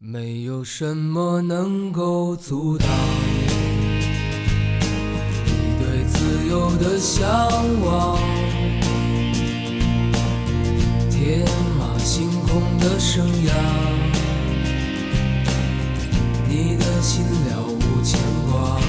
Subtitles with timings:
[0.00, 2.86] 没有什么能够阻挡
[5.44, 7.28] 你对自由的向
[7.80, 8.16] 往，
[11.10, 11.44] 天
[11.76, 13.52] 马行空的生涯，
[16.48, 18.20] 你的心了无牵
[18.52, 18.80] 挂。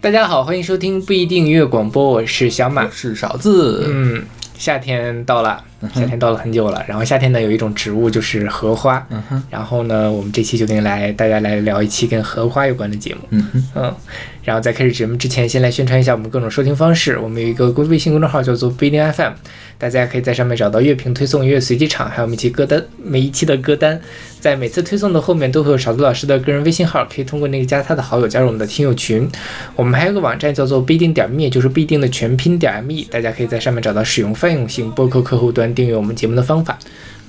[0.00, 2.90] 大家好，欢迎收听不一定音乐广播，我是小马我。
[2.90, 4.24] 是勺子，嗯，
[4.54, 5.62] 夏天到了，
[5.94, 6.84] 夏天到了很久了。
[6.86, 9.06] 然后夏天呢，有一种植物就是荷花。
[9.10, 13.20] 嗯哼，然后呢，我们这期就跟来大家来聊一期跟荷花有关的节目。
[13.30, 13.96] 嗯哼，嗯，
[14.42, 17.18] 然后在开始节目之前，先来宣传一下我们各种收听方式。
[17.18, 19.32] 我们有一个微信公众号叫做不一定 FM，
[19.78, 24.00] 大家可以在上面找到乐评推送、音乐随机场，还有每期歌单每一期的歌单。
[24.40, 29.28] 在每次推送的后面都会有勺子老师的个人微信号，可以通过那个加他的好友加入我们的听友群。
[29.76, 36.78] 我们还有个网站叫做不一定点 me，就是必定的全拼点 me，大家可以在上面找到使用泛用性播客客户端订阅我们节目的方法。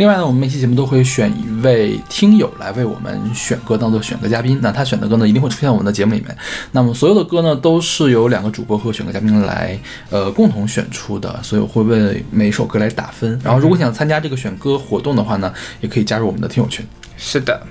[0.02, 4.58] 另外呢，我们每期节目都会选一位听友来为我们选歌，当做选歌嘉宾。
[4.60, 6.36] 那他选的歌呢，一定会出现在我们的节目里面。
[6.72, 13.40] 那么所有的歌呢，都是由两个主播和选歌嘉宾来呃共同选出的，所以我会为每首歌来打分。
[13.44, 16.84] 然后如果想参加这个选歌活动的话呢，也可以加入我们的听友群。
[17.16, 17.62] 是的。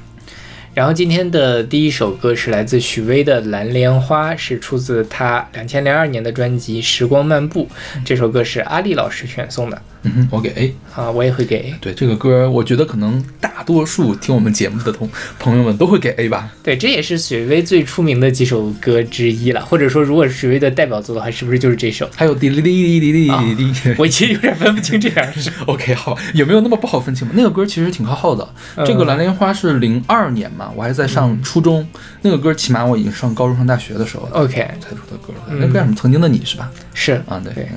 [0.73, 7.69] 然后今天的第一首歌是来自许巍的《蓝莲花》，是出自他两千零二年的专辑《时光漫步》。
[8.05, 10.75] 这首歌是阿丽老师选送的嗯哼，我给 A。
[10.95, 11.75] 啊，我也会给 A。
[11.81, 16.49] 对这个歌，我觉得可能大多数听我们节目的同朋友们都会给 A 吧。
[16.63, 22.09] 对，这也是许巍最出名的几首歌之一了，或者说，如果是许巍的代表作的话，是不是就是这首？
[22.17, 23.95] 还有滴哩哩哩哩哩哩哩。
[23.99, 25.51] 我其实有点分不清这两首。
[25.67, 27.35] OK，好，有没有那么不好分清吗？
[27.37, 28.49] 那个歌其实挺靠后的。
[28.87, 31.87] 这个《蓝莲花》是零二年嘛，我还在上初中。
[32.23, 35.33] 那个歌起码我已经上高中、上大学的时候了 OK，才出的歌。
[35.49, 35.95] 那歌叫什么？
[35.95, 36.71] 曾经的你是吧？
[36.93, 37.69] 是啊，对对，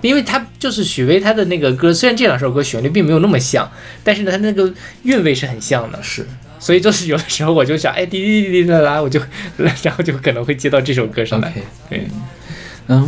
[0.00, 3.70] 因为他就是许巍他的那个歌，虽然这两首歌旋律并没有那么像，
[4.04, 4.72] 但是呢，他那个
[5.02, 6.02] 韵味是很像的。
[6.02, 6.26] 是。
[6.58, 9.20] 所以就是有的时候我就想，哎，滴滴滴滴啦啦，我就，
[9.82, 11.52] 然后就可能会接到这首歌上来。
[11.90, 12.22] 对，嗯，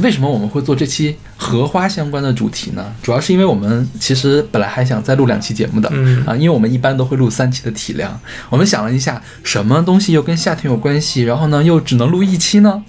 [0.03, 2.85] 为什么我们会做这期荷花相关的主题呢？
[3.03, 8.21] 主要是因为我们其实本来还想再录两期节目的，嗯啊，因为我们一般都会录三期的体量。
[8.51, 12.83] 我们想了一下，什么东西又跟夏天有关系，然后呢又只能录一期呢？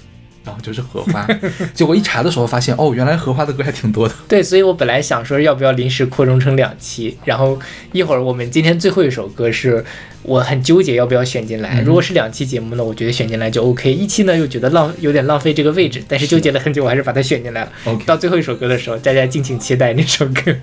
[0.45, 1.27] 然后就是荷花。
[1.73, 4.15] 结果一查的时候发现，哦，原来荷花的歌还挺多的。
[4.29, 7.59] 对，所以我本来想说要不要临时扩容成两期，然后
[7.91, 9.83] 一会儿我们今天最后一首歌是
[10.21, 11.81] 我很纠结要不要选进来。
[11.81, 17.71] 如果是两期节目呢，我觉得选进来就 OK；一期呢又觉得浪有点浪费这个位置，但是纠结了很久，我还是把它选进来了。
[17.85, 20.55] OK 到最后一首歌的时候，大家敬请期待那首歌，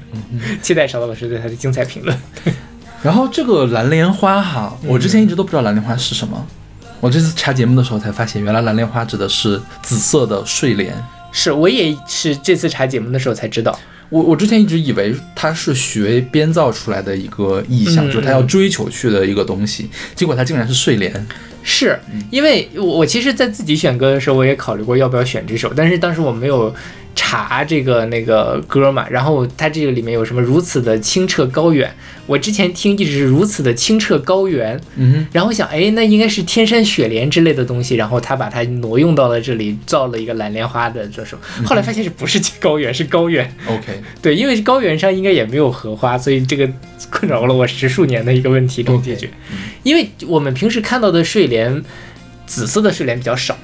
[0.62, 2.16] 期待勺子老师对它的精彩评论。
[3.02, 6.46] 然后这个蓝莲花哈，我之前一直都不知道蓝莲花是什么。
[7.02, 10.94] 我这次查节目的时候才发现，原来蓝莲花指的是紫色的睡莲。
[11.32, 13.76] 是我也是这次查节目的时候才知道。
[14.08, 21.26] 我我之前一直以为它是许巍编造出来的一个意象，嗯就是他要追求去的一个东西，结果它竟然是睡莲。
[21.64, 21.98] 是
[22.30, 26.72] 因为我我其实，在自己选歌的时候，我也考虑过要不要选这首，但是当时我没有
[27.14, 31.94] 查这个那个歌嘛，然后它这个里面有什么如此的清澈高远，
[32.26, 44.00] 我之前听一直是如此的清澈高原，嗯然后想，哎，那应该是天山雪莲之类的东西，然后他把它挪用到了这里，造了一个蓝莲花的这首，后来发现是不是高原，是高原，，OK。
[44.20, 46.68] 对，因为高原上应该也没有荷花，所以这个
[47.10, 49.28] 困扰了我十数年的一个问题没有解决。
[49.82, 51.82] 因为我们平时看到的睡莲，
[52.46, 53.56] 紫色的睡莲比较少，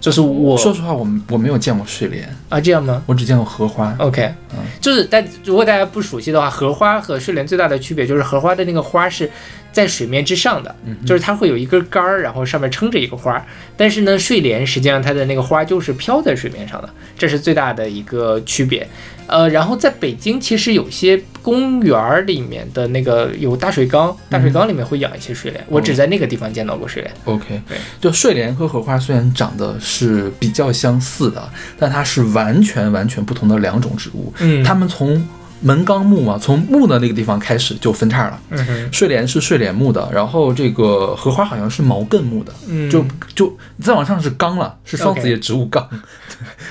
[0.00, 3.94] 就是我说实话，我我没有见过睡莲，啊这样吗我只见过荷花。
[3.98, 9.30] ？OK，嗯就是但如果大家不熟悉的话，荷花和睡莲最大的区别就是荷花的那个花是
[9.72, 10.74] 在水面之上的，
[11.06, 13.44] 就是它会有一根杆儿，然后上面撑着一个花儿。
[13.76, 18.86] 但是呢，睡莲实际上它的那个花就是飘在水面上的，这是最大的一个区别。
[19.26, 27.14] 呃，然后在北京其实有些公园儿里面的那个有大水缸，大水缸里面会养一些睡莲，我只在那个地方见到过睡莲。
[27.26, 31.48] OK，对就睡莲和荷花虽然长得是比较相似的，
[31.78, 34.34] 但它是完全完全不同的两种植物。
[34.40, 35.24] 嗯它们从
[35.62, 38.40] 门纲木嘛，从木的那个地方开始就分叉了。
[38.50, 42.90] 嗯，睡莲是睡莲木的，然后这个荷花好像是毛茛木的，嗯。
[42.90, 43.04] 就
[43.34, 45.86] 就再往上是纲了，是双子叶植物纲，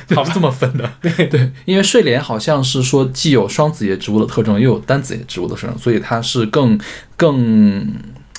[0.07, 0.91] 对 好吧是这么分的。
[1.01, 1.27] 对。
[1.27, 6.79] 对，因为睡莲好像是说既有双子叶植物的特征，又有单子叶植物的特征，所以它是更
[7.15, 7.85] 更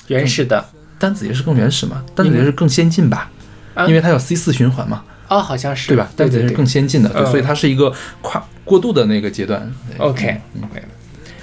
[0.08, 0.64] 原始的。
[0.98, 3.30] 单子叶是更原始嘛，单子叶是更先进吧，
[3.72, 6.10] 啊因为它有 C 四循环嘛，哦，好像是对吧？
[6.16, 7.90] 单子叶是更先进的，所以它是一个
[8.20, 9.72] 跨过渡的那个阶段。
[9.98, 10.82] OK OK，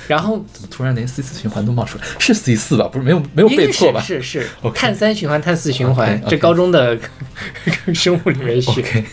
[0.08, 2.04] 然后怎么突然连 C 四循环都冒出来？
[2.20, 2.88] 是 C 四吧？
[2.92, 4.02] 不是没有没有背错吧？
[4.02, 4.46] 是是
[4.76, 6.98] 碳三循环、碳四循环这高中的
[7.96, 8.72] 生物里面学。
[8.82, 9.06] OK，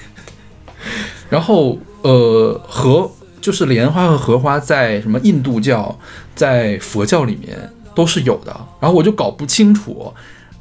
[1.30, 3.10] 然后呃，荷
[3.40, 5.96] 就是莲花和荷花在什么印度教、
[6.34, 7.56] 在佛教里面
[7.94, 8.52] 都是有的。
[8.80, 10.12] 然后我就搞不清楚，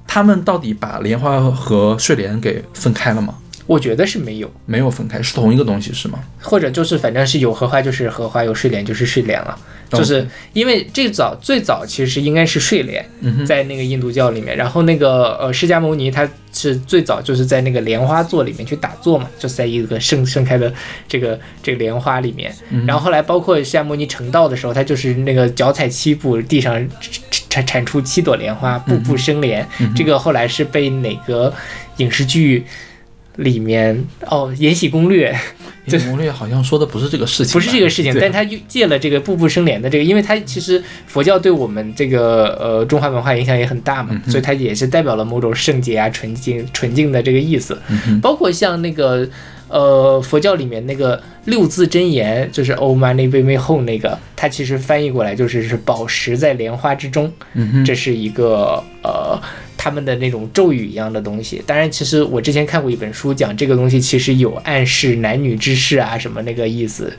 [0.07, 3.35] 他们到底把莲花和睡莲给分开了吗？
[3.65, 6.19] 我觉得是没有，没有分开，是同一个东西是吗？
[6.41, 9.57] 或者就是反正是有荷花就是荷花，有睡莲就是睡莲了。
[9.89, 13.05] 就是因为最早最早其实是应该是睡莲，
[13.45, 20.73] 在那个印度教里面，然后那个呃释迦牟尼他是最早就是在那个莲花座里面去打坐嘛，就是在一个盛盛开的
[21.07, 22.51] 这个这个莲花里面，
[22.87, 26.83] 然后后来包括释迦牟尼成道的时候，他就是那个脚踩七步，地上
[27.47, 29.63] 产产出七朵莲花，步步生莲，
[29.95, 31.53] 这个后来是被哪个
[31.97, 32.65] 影视剧？
[33.37, 35.31] 里面哦，《延禧攻略》，
[35.85, 47.75] 《延禧攻略》好像说的不是这个事情，不是这个事情，但他借了这个步步生莲的这个，因为他其实佛教对我们这个呃中华文化影响也很大嘛，所以它也是代表了某种圣洁啊、纯净、纯净的这个意思。
[48.21, 49.27] 包括像那个
[49.67, 57.33] 呃佛教里面那个六字真言，就是 Om Mani Padme Hum 那个，它其实翻译过来就是是宝石在莲花之中，
[57.83, 59.41] 这是一个呃。
[59.83, 67.11] 他们的那种咒语一样的东西，当然，其实我之前看过一本书，讲这个东西其实有暗示男女之事啊，什么那个意思，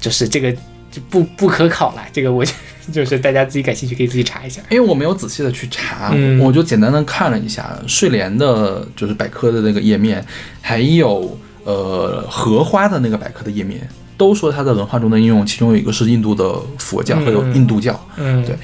[0.00, 0.50] 就是这个
[0.90, 2.02] 就不不可考了。
[2.14, 2.42] 这个我
[2.90, 6.10] 就是大家自己感兴趣可以自己查一下，因为我没有仔细的去查，
[6.40, 10.24] 我就简单的看了一下睡莲的，就是百科的那个页面，
[10.62, 13.86] 还有呃荷花的那个百科的页面，
[14.16, 18.56] 都说它在文化中的应用，其中有一个是印度的佛教还有印度教，嗯，对。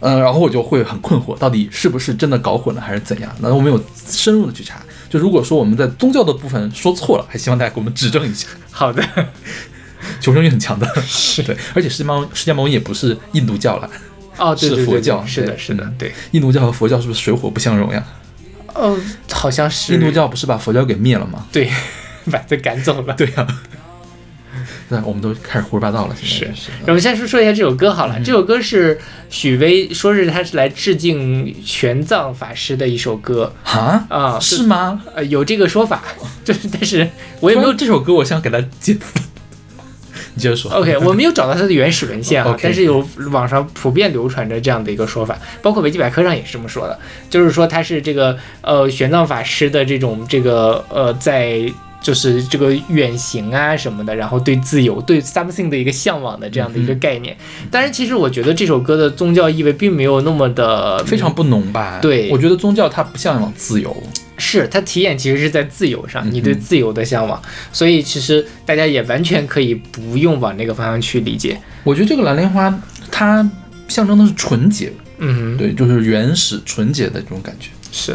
[0.00, 3.34] 嗯，然后我就会很困惑，到底是不是真的搞混了，还是怎样？
[3.40, 4.80] 那我们有深入的去查。
[5.08, 8.48] 就如果说我们在宗教的部分说错了，还希望大家给我们指正一下。
[8.70, 9.02] 好的，
[10.20, 11.56] 求生欲很强的， 是对。
[11.74, 13.88] 而且释迦牟释迦牟尼也不是印度教了，
[14.36, 16.12] 哦，是佛教，是的，是的，对。
[16.32, 18.04] 印度教和佛教是不是水火不相容呀？
[18.74, 18.98] 哦，
[19.32, 19.94] 好像是。
[19.94, 21.46] 印度教不是把佛教给灭了吗？
[21.50, 21.70] 对，
[22.30, 23.14] 把他赶走了。
[23.14, 23.46] 对呀。
[24.88, 26.14] 对，我们都开始胡说八道了。
[26.14, 28.16] 是是，我们先说说一下这首歌好了。
[28.20, 28.96] 这首歌是
[29.28, 35.02] 许巍说是他是来致敬玄奘法师的一首歌啊啊，是吗？
[35.14, 36.02] 呃，有这个说法，
[36.44, 37.08] 就是但是
[37.40, 38.96] 我也没有这首歌，我想给他解。
[40.36, 40.70] 你接着说。
[40.70, 46.96] OK，我没有找到它的原始文献啊，但是有网上普遍流传着这样的一个说法，包括维基百科上也是这么说的，
[47.28, 51.68] 就是说他是这个呃玄奘法师的这种这个呃在。
[52.00, 57.36] 就是这个远行啊什么的，然后对自由、对 something 的一个向往的这样的一个概念。
[57.70, 61.98] 当然，其实我觉得这首歌的宗教意味并没有那么的非常不浓吧。
[62.00, 63.96] 对，我觉得宗教它不向往自由，
[64.38, 67.40] 是它体验其实是在自由上，你对自由的向往。
[67.72, 71.60] 所以其实大家也完全可以不用往那个方向去理解。
[71.82, 72.72] 我觉得这个蓝莲花
[73.10, 73.48] 它
[73.88, 77.70] 象征的是纯洁，嗯，对，就是原始纯洁的这种感觉。
[77.92, 78.14] 是，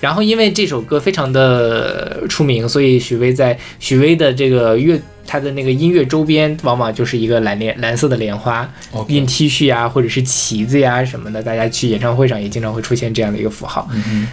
[0.00, 8.66] 然后因为这首歌非常的出名，所以许巍在许巍的这个乐，他的那个音乐周边，往往就是一个蓝莲蓝色的莲花，
[9.08, 11.42] 印 T 恤呀，或者是旗子呀什么的。
[11.42, 13.88] 大家去演唱会上也经常会出现这样的一个符号。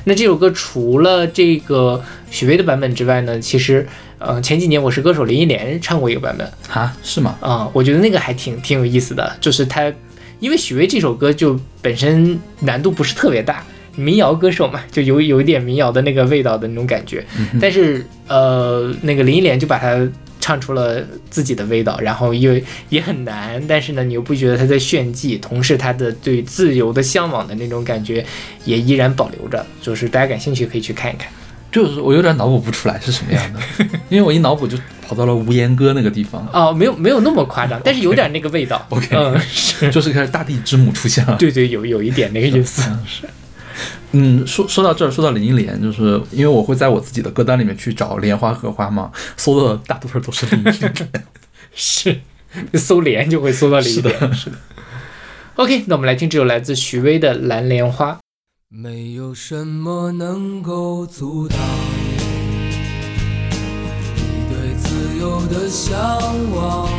[0.06, 2.02] 那这首歌除了这个
[2.32, 3.86] 许巍的版本之外呢，其实，
[4.20, 7.36] 呃，前几年我是歌手林忆莲唱过一个版本啊，是吗？
[7.42, 9.92] 啊，我觉得那个还挺挺有意思的，就是他，
[10.40, 13.64] 因为许巍这首歌就本身难度不是特别大。
[13.96, 17.26] 民谣歌手嘛，就有有一点民谣的那个味道的那种感觉，
[17.60, 20.08] 但是呃，那个林忆莲就把它
[20.40, 22.60] 唱出了自己的味道，然后又
[22.90, 28.24] 也很难，但是呢，你又不觉得他在炫技，同时他的对自由的向往的那种感觉
[28.64, 31.28] 也依然保留着，就是大家感兴趣可以去看一看。
[31.72, 33.60] 就是我有点脑补不出来是什么样的，
[34.08, 36.48] 因为我一脑补就跑到了无言歌那个地方。
[36.54, 38.86] 哦，没有没有那么夸张， 但是有点那个味道。
[38.90, 41.36] OK，嗯，是 就是开始大地之母出现了。
[41.38, 42.82] 对对，有有一点那个意思。
[43.06, 43.28] 是。
[44.18, 50.94] 嗯，说说到这儿，说到林忆莲，就是因为我会在我自己的歌单里面去找莲花荷花嘛，搜的大多数都是林忆莲，
[51.76, 52.22] 是
[52.76, 54.56] 搜莲就会搜到林忆莲，是的。
[55.56, 58.14] OK，那我们来听这首来自许巍的《蓝莲花》。
[58.70, 61.58] 没有什么能够阻挡
[64.16, 65.94] 你对自由的向
[66.56, 66.90] 往，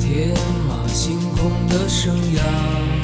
[0.00, 0.34] 天
[0.68, 3.03] 马行空的生涯。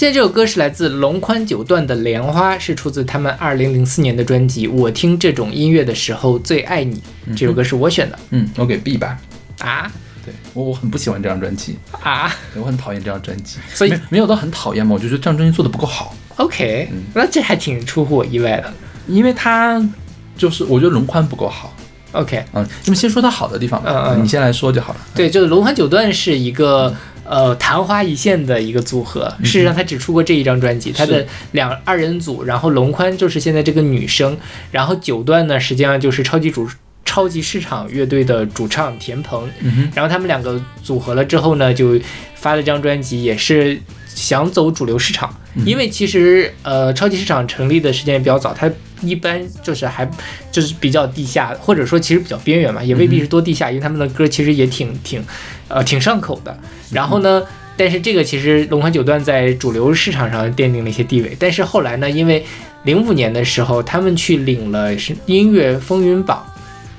[0.00, 7.02] 现在这首歌是来自龙宽九段的《莲花》，是出自他们二零零四年的专辑《我听这种音乐的时候最爱你》。
[7.36, 9.18] 这首歌是我选的嗯，我给 B 吧。
[9.58, 9.92] 啊
[10.24, 18.72] 对我我很不喜欢这张专辑，啊我很讨厌这张专辑，所以没没有到很讨厌嘛，我就觉得这张专辑做的不够好，，OK，那这还挺出乎我意外的。
[19.06, 19.86] 因为他
[20.34, 21.76] 就是我觉得龙宽不够好。
[22.12, 25.00] OK，嗯，那么先说它好的地方吧，嗯嗯你先来说就好了。
[25.14, 26.92] 对，就是龙宽九段是一个
[27.30, 29.32] 呃昙花一现的一个组合。
[29.44, 34.36] 事实上，他只出过这一张专辑，他的两二人组，然后龙宽就是现在这个女生，
[34.72, 36.68] 然后九段呢实际上就是超级主
[37.04, 41.98] 超级市场乐队的主唱田鹏，嗯，然后他们两个组合了之后呢，就
[42.34, 45.32] 发了这张专辑，也是想走主流市场，
[45.64, 48.70] 因为其实呃超级市场成立的时间也比较早，它
[49.02, 50.08] 一般就是还
[50.52, 55.24] 就是比较地下，或者说其实比较边缘嘛，也未必是多地下，因为他们的歌其实也挺挺
[55.70, 56.54] 呃挺上口的。
[56.92, 57.42] 然后呢，
[57.76, 62.44] 但是这个其实龙宽九段在主流市场上奠定了一些地位，但是后来呢，因为
[62.82, 66.44] 零五年的时候他们去领了是音乐风云榜。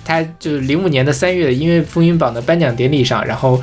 [0.03, 3.61] 他就是零五年的三月的音乐风云榜的颁奖典礼上，然后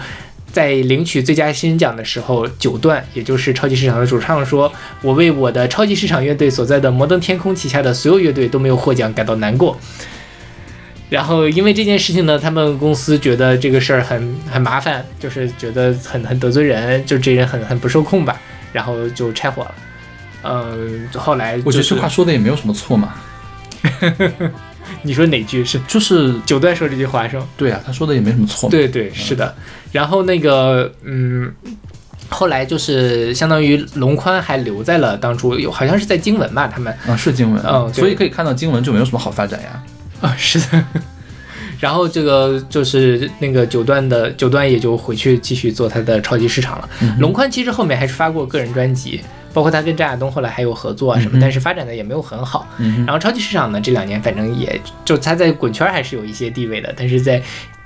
[0.52, 4.72] 在领取最佳新人奖的时候，九段，也就是超级市场的主唱说
[5.02, 9.76] ：“我为我的超级市场乐队所在的摩登天空旗下的所有乐队都没有获奖感到难过。”
[11.10, 18.38] 然后因为这件事情呢，他们公司觉得这个事儿很很麻烦，就是觉得很很得罪人，就这人很很不受控吧，
[18.72, 19.74] 然后就拆伙了。
[20.42, 23.14] 嗯，后来我觉得这话说的也没有什么错嘛，
[25.02, 27.48] 你说哪句是就是九段说这句话是吗？
[27.56, 28.68] 对啊，他说的也没什么错。
[28.70, 29.54] 对对，是的。
[29.90, 31.50] 然后那个，嗯，
[32.28, 39.82] 后来就是相当于龙宽还留在了当初有，好像是在经文吧，他们啊，是经文，嗯所以可以看到经文就没有什么好发展呀。
[40.26, 40.84] 啊，是的。
[41.80, 46.88] 然后这个就是那个九段的九段也就回去继续做他的超级市场了。
[47.20, 49.20] 龙宽其实后面还是发过个人专辑，
[49.54, 52.66] 包括他跟张亚东后来还有合作啊什么，嗯但是发展的也没有很好。
[52.78, 57.40] 嗯然后超级市场呢，这两年反正也就他在滚圈还是有一些地位的，但是在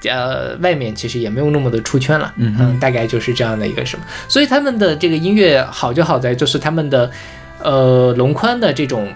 [0.09, 2.33] 呃外面其实也没有那么的出圈了。
[2.39, 4.05] 嗯哼大概就是这样的一个什么。
[4.27, 7.11] 所以他们的这个音乐好就好在就是他们的
[7.63, 9.13] 呃龙宽的这种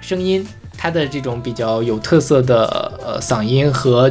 [0.00, 0.46] 声音。
[0.80, 2.64] 他的这种比较有特色的
[3.04, 4.10] 呃嗓音和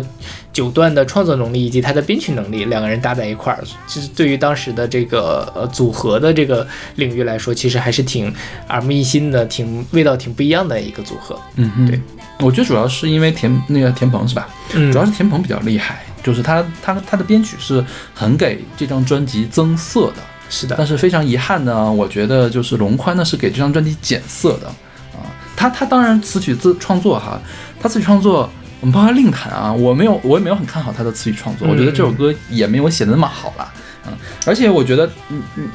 [0.54, 8.32] 九段的创作能力以及他的编曲能力，两个人搭在一块儿，其实对于当时的这个呃组合的这个领域来说，其实还是挺
[8.68, 11.36] 耳目一新的，挺味道挺不一样的一个组合。
[11.56, 12.00] 嗯嗯，对，
[12.42, 14.48] 我觉得主要是因为田那个田鹏是吧？
[14.76, 17.84] 嗯主要是田鹏比较厉害，就是他他他的编曲是
[18.14, 20.18] 很给这张专辑增色的。
[20.52, 24.76] 是的，但是非常遗憾呢，我觉得就是龙宽呢是给这张专辑减色的啊。
[25.60, 27.38] 他他当然词曲自创作哈，
[27.82, 28.50] 他词曲创作
[28.80, 29.74] 我们帮他另谈啊。
[29.74, 33.70] 我没有我也没有很看好他的词曲创作，我觉得这首歌也没有写的那么好啦。
[34.08, 34.14] 嗯，
[34.46, 35.68] 而且我觉得嗯嗯。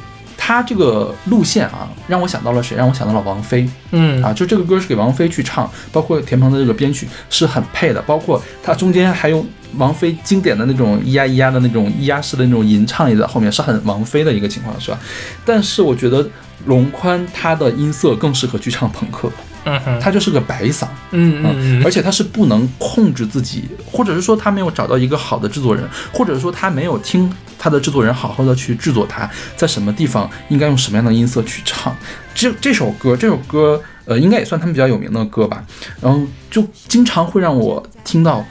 [0.46, 2.76] 他这个路线啊，让我想到了谁？
[2.76, 4.30] 让我想到了王菲嗯啊！
[4.30, 9.46] 就这个歌是给王菲去唱，包括田鹏的这个编曲是很配的，包括他中间还有
[9.78, 14.98] 王菲经典的那种咿呀咿呀的那种咿呀式的那种吟唱也在后面，是很王菲的一个情况，是吧？
[15.46, 16.28] 但是我觉得
[16.66, 19.30] 龙宽他的音色更适合去唱朋克，
[19.64, 31.96] 嗯哼，他就是个白嗓，嗯嗯嗯而且他是不能控制自己，或者是说他没有找到一个好的制作人，或者说他没有听他的制作人好好的去制作他，在什么地方应该用什么样的音色去唱。
[32.34, 35.64] 这这首歌，这首歌，呃，应该也算他们比较有名的歌吧。
[36.00, 38.44] 然后就经常会让我听到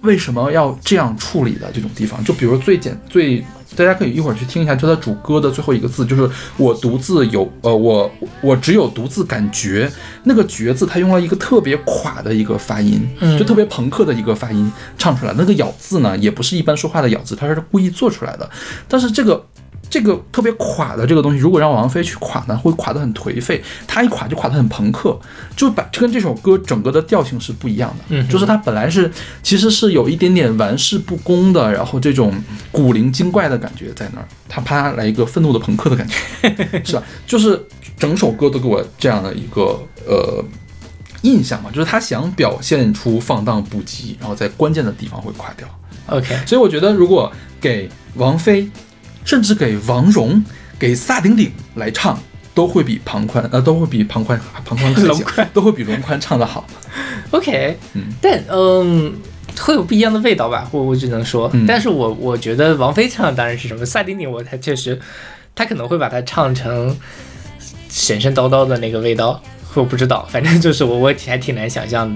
[0.00, 3.44] 为什么要这样处理的这种地方，就比如最简最。
[3.78, 8.10] 大家可以一会儿去听一下，就它主歌的最后一个字，就是我独自有，呃，我
[8.40, 9.90] 我只有独自感觉，
[10.24, 15.32] 那个“觉”字，它用了一个特别垮的一个发音，嗯就特别朋克的一个发音唱出来。
[15.38, 18.50] 那个咬字呢，也不是一般说话的咬字，它是故意做出来的。
[18.88, 19.46] 但是这个
[19.90, 23.62] 这个特别垮的这个东西，如果让王菲去垮呢，会垮得很颓废。
[23.86, 25.18] 她一垮就垮得很朋克，
[25.56, 28.04] 就把跟这首歌整个的调性是不一样的。
[28.08, 29.10] 嗯就是它本来是
[29.42, 32.34] 其实是有一点点玩世不恭的，然后这种
[32.70, 37.02] 古灵精怪的感觉在那儿，他啪来一个愤怒的朋克的感觉， 是吧？
[37.26, 37.60] 就是
[37.98, 40.44] 整首歌都给我这样的一个呃。
[41.22, 45.66] 印象嘛，就是他想表现出放荡不羁，然后在关键的地方会垮掉。
[46.06, 48.70] ，OK，所以我觉得，如果给王菲，
[49.28, 50.42] 甚至给王蓉、
[50.78, 52.18] 给萨顶顶来唱，
[52.54, 55.46] 都会比庞宽呃都会比庞宽庞宽 龙宽。
[55.52, 56.66] 都会比龙宽唱的好。
[57.32, 58.04] OK，嗯。
[58.22, 59.12] 但嗯，
[59.60, 61.66] 会有不一样的味道吧，我我只能说，嗯。
[61.66, 64.98] 但是我我觉得王菲唱的当然是什么，萨顶顶我才确实，
[65.54, 66.96] 她可能会把它唱成
[67.90, 69.42] 神神叨叨的那个味道，
[69.74, 72.10] 我不知道，反正就是我我还挺难想象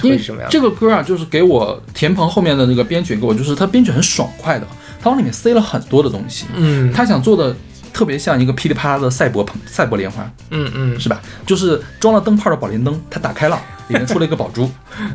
[0.00, 0.48] 会是什么样。
[0.48, 4.66] 这个歌啊，就是给我田鹏后面的那个编曲给我，就是他编曲很爽快的，
[5.02, 7.54] 他往里面塞了很多的东西，嗯他想做的
[7.92, 11.20] 特别像一个噼里啪啦的赛博朋赛博莲花，嗯嗯是吧？
[11.46, 14.64] 就是装了灯泡的宝莲灯，它打开了， 里面出了一个宝珠，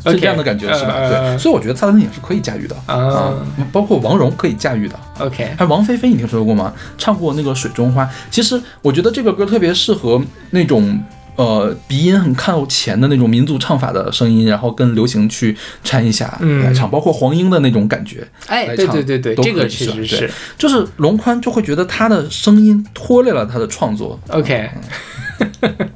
[0.06, 0.94] 是这样的感觉，是吧？
[0.94, 3.34] 呃对，所以我觉得萨顶顶是可以驾驭的啊
[3.72, 4.96] 包括王蓉可以驾驭的。
[5.20, 6.72] ，OK，还有王菲菲，你听说过吗？
[6.98, 8.04] 唱过那个《水中花》。
[8.30, 10.22] 其实我觉得这个歌特别适合
[10.52, 11.04] 那种
[11.38, 18.28] 呃鼻音很靠前的那种民族唱法的声音，然后跟流行去掺一下嗯来唱，包括黄英的那种感觉。
[18.48, 24.20] 哎，对对对对，这个确实是就是龙宽就会觉得他的声音拖累了他的创作。
[24.28, 24.70] OK。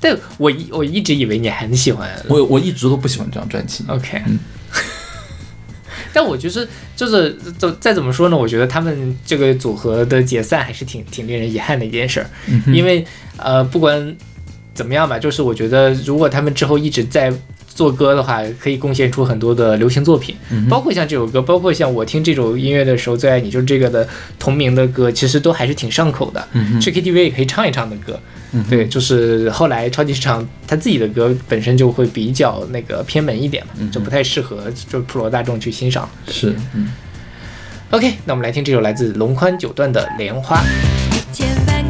[0.00, 3.84] 但我一我一直以为你很喜欢我我一直都不喜欢这张专辑。
[3.88, 4.38] OK，、嗯
[6.12, 13.04] 但我就是就是怎再怎么说呢，我觉得他们这个组合的解散还是挺挺令人遗憾的一件事儿，嗯因为
[13.36, 14.16] 呃不管
[14.78, 17.32] 怎么样吧，就是我觉得如果他们之后一直在
[17.66, 28.18] 做歌的话，可以贡献出很多的流行作品，嗯包括像这首歌，包括像我听这首音乐的时候最爱你，就是这个的同名的歌，其实都还是挺上口的，嗯去 KTV 也可以唱一唱的歌。
[28.52, 36.08] 嗯对，就是后来超级市场他自己的歌本身就会比较那个偏门一点嘛，就不太适合就普罗大众去欣赏。
[36.28, 36.88] 是嗯。
[37.90, 40.56] OK，那我们来听这首来自龙宽九段的《莲花》。
[41.32, 41.84] 千万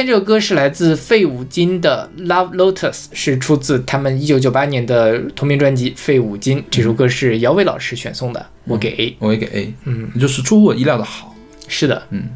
[0.00, 6.58] 现在这首歌是来自费五金的《Love Lotus》，是出自他们一九九八年的同名专辑《费五金》。
[6.70, 9.16] 这首歌是姚伟老师选送的，我给 A。
[9.18, 11.36] 我也给 A，嗯，就是出乎我意料的好。
[11.68, 12.30] 是的，嗯，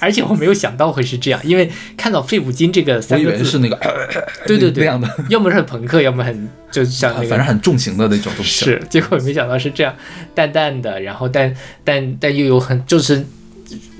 [0.00, 3.78] 而且我没有想到会是这样，因为看到费五金这个三个字，以为是那个，
[4.46, 8.66] 对对对那样的，要么是很朋克，要么很就像那个，反正很重型的那种东西。
[8.66, 9.96] 是，结果没想到是这样，
[10.34, 13.24] 淡淡的，然后但但但又有很就是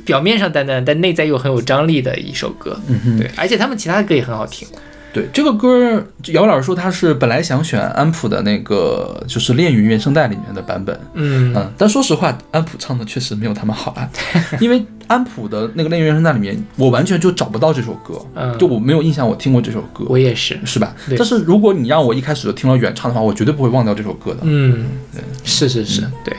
[0.08, 2.74] 表面上淡淡，但内在又很有张力的一首歌。
[2.88, 4.66] 嗯哼，对，而且他们其他的歌也很好听。
[5.12, 10.98] 对这个歌，姚老师说他是本来想选安普的那个，就是《恋云》原声带里面的版本。
[11.12, 14.08] 嗯嗯，但说实话，安普唱的确实没有他们好啊，
[14.60, 20.58] 因为安普的那个《恋云》原声带里面，我完全就找不到这首歌，嗯就我没有印象我听过这首歌，我也是。
[20.64, 20.94] 是吧？
[21.06, 24.40] 对但是如果你让我一开始就听了原唱的话，我绝对不会忘掉这首歌的。
[24.42, 26.34] 嗯，对是是是，对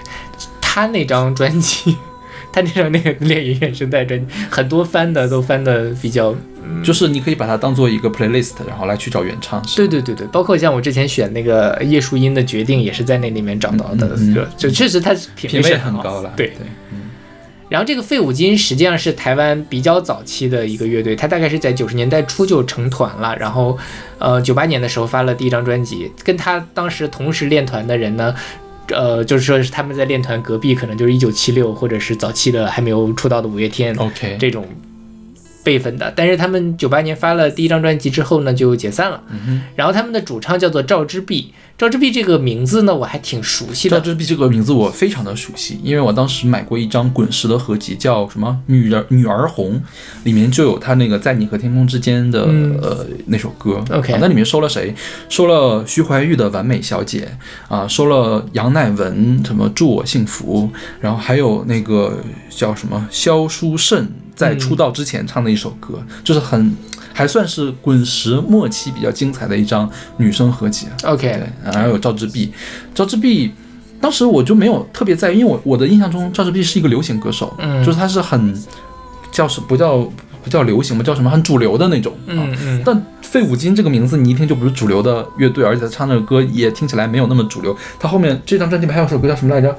[0.61, 1.97] 他那张专辑，
[2.51, 6.35] 他那张那个《恋与》原声带专辑，很多翻的都翻的比较
[6.83, 9.63] 就是你可以把它当做一个 playlist，然后来去找原唱。
[9.75, 14.17] 对对对对，包括像我之前选那个叶树音的决定，也是在那里面找到的
[14.57, 16.33] 就确实他品品味很高了。
[16.35, 17.01] 对对，嗯
[17.69, 23.77] 然后这个废五金实际上是台湾比较早期的一个乐队，它大概是在九十年代初就成团了，然后
[24.17, 28.33] 呃九八年的时候发了第一张专辑，跟他当时同时练团的人呢。
[28.89, 34.67] 呃，就是说是他们在练团隔壁，可能就是一九七六或者是早期的还没有出道的五月天 OK，这种
[35.63, 36.11] 辈分的。
[36.15, 39.23] 但是他们九八年发了第一张专辑之后呢，就解散了。
[39.29, 43.97] 嗯然后他们的主唱叫做赵之璧，赵之璧这个名字呢，我还挺熟悉的。
[43.97, 49.75] 赵之璧这个名字我非常的熟悉，因为我当时买过一张滚石的合集，叫什么《女儿女儿红》，
[50.25, 53.81] 里面就有他那个在你和天空之间的、嗯呃那首歌。
[53.91, 54.93] OK 啊那里面收了谁？
[55.29, 57.31] 收了徐怀钰的《完美小姐》
[57.73, 64.05] 啊，收了杨乃文什么《祝我幸福》，然后还有那个叫什么萧淑慎
[64.39, 66.73] 在出道之前唱的一首歌，就是很
[67.13, 70.87] 还算是滚石末期比较精彩的一张女生合集。
[71.03, 72.53] OK，对，然后有赵志碧，
[72.95, 73.51] 赵志碧，
[73.99, 78.55] 当时我就没有特别在意，因为我我的印象中赵志碧是一个流行歌手，嗯就是他是很
[79.29, 80.09] 叫什不叫
[80.41, 81.03] 不叫流行吗？
[81.03, 82.13] 叫什么很主流的那种。
[82.27, 87.75] 啊嗯嗯，但费五金这个名字，你一听就不是主流的乐队，而且他唱那个歌也听起来没有那么主流。
[87.99, 89.77] 他后面这张专辑里面还有首歌叫什么来着？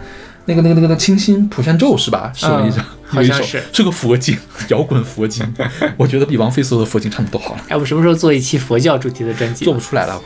[0.51, 2.33] 那个那个那个那个清新蒲扇咒是吧？
[2.35, 4.37] 是有一张，嗯好像是是个佛经，
[4.69, 5.45] 摇滚佛经，
[5.97, 9.75] 我觉得比王菲所有的佛经唱的都好了，哎，我什么时候做一期佛教主题的专辑做？
[9.75, 10.21] 不出来了，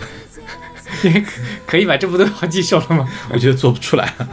[1.67, 1.97] 可以吧？
[1.97, 3.09] 这不都有好几首了吗？
[3.33, 4.29] 我觉得做不出来了。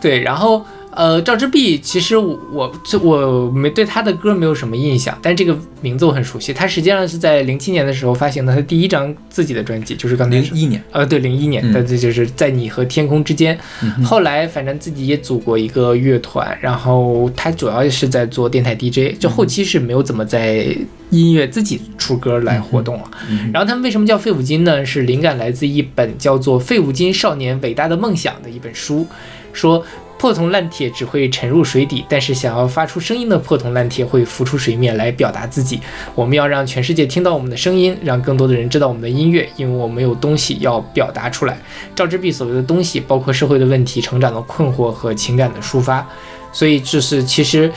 [0.00, 0.64] 对，然后
[1.00, 6.52] 呃，赵之璧其实我我这我没对他的歌没有什么印象，但这个名字我很熟悉。
[6.52, 13.58] 他实际上是在零七年的时候发行的他第一张自己的专辑，就是刚零一年，呃，对，零一年嗯，这就是在你和天空之间。
[13.82, 20.76] 嗯后来反正自己也组过一个乐团，然后他主要是在做电台 DJ，就后期是没有怎么在
[21.08, 23.10] 音乐自己出歌来活动了。
[23.30, 24.84] 嗯然后他们为什么叫废五金呢？
[24.84, 29.06] 是灵感来自一本叫做《废五金少年伟大的梦想》的一本书，
[29.54, 29.82] 说。
[30.20, 35.80] 破铜烂铁只会沉入水底，但是想要发出声音的破铜烂铁会浮出水面来表达自己。
[36.14, 41.56] 我们要让全世界听到我们的声音，让更多的人知道我们的音乐，因为我们有东西要表达出来。
[41.96, 46.06] 赵之璧所谓的东西，包括社会的问题、成长的困惑和情感的抒发。
[46.52, 47.72] 所以就是其实，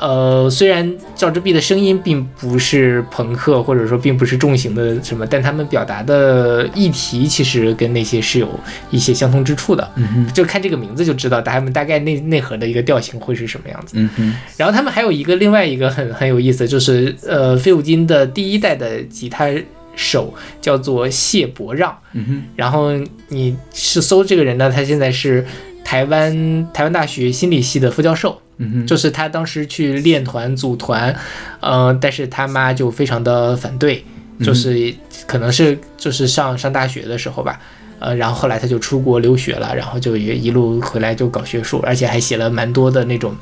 [0.00, 8.48] 呃，虽然赵之璧的声音并不是朋克，或者说并不是重型的什么，但他们表达的议题其实跟那些是有
[8.90, 9.90] 一些相通之处的。
[9.96, 13.94] 嗯，就看这个名字就知道他们大概内内核的一个调性会是什么样子。
[13.96, 19.48] 嗯哼，然后他们还有一个另外一个很很有意思，就是呃，费五金的第一代的吉他
[19.94, 21.96] 手叫做谢伯让。
[22.12, 22.90] 嗯哼，然后
[23.28, 25.44] 你是搜这个人呢，他现在是
[25.86, 31.14] 台湾台湾大学心理系的副教授，嗯哼，就是他当时去练团组团，
[31.60, 34.04] 呃，但是他妈就非常的反对，
[34.40, 34.92] 就是
[35.28, 37.60] 可能是就是上上大学的时候吧。
[38.00, 43.34] 呃，然后后来他就出国留学了，然后就也一路回来就搞学术，而且还写了蛮多的那种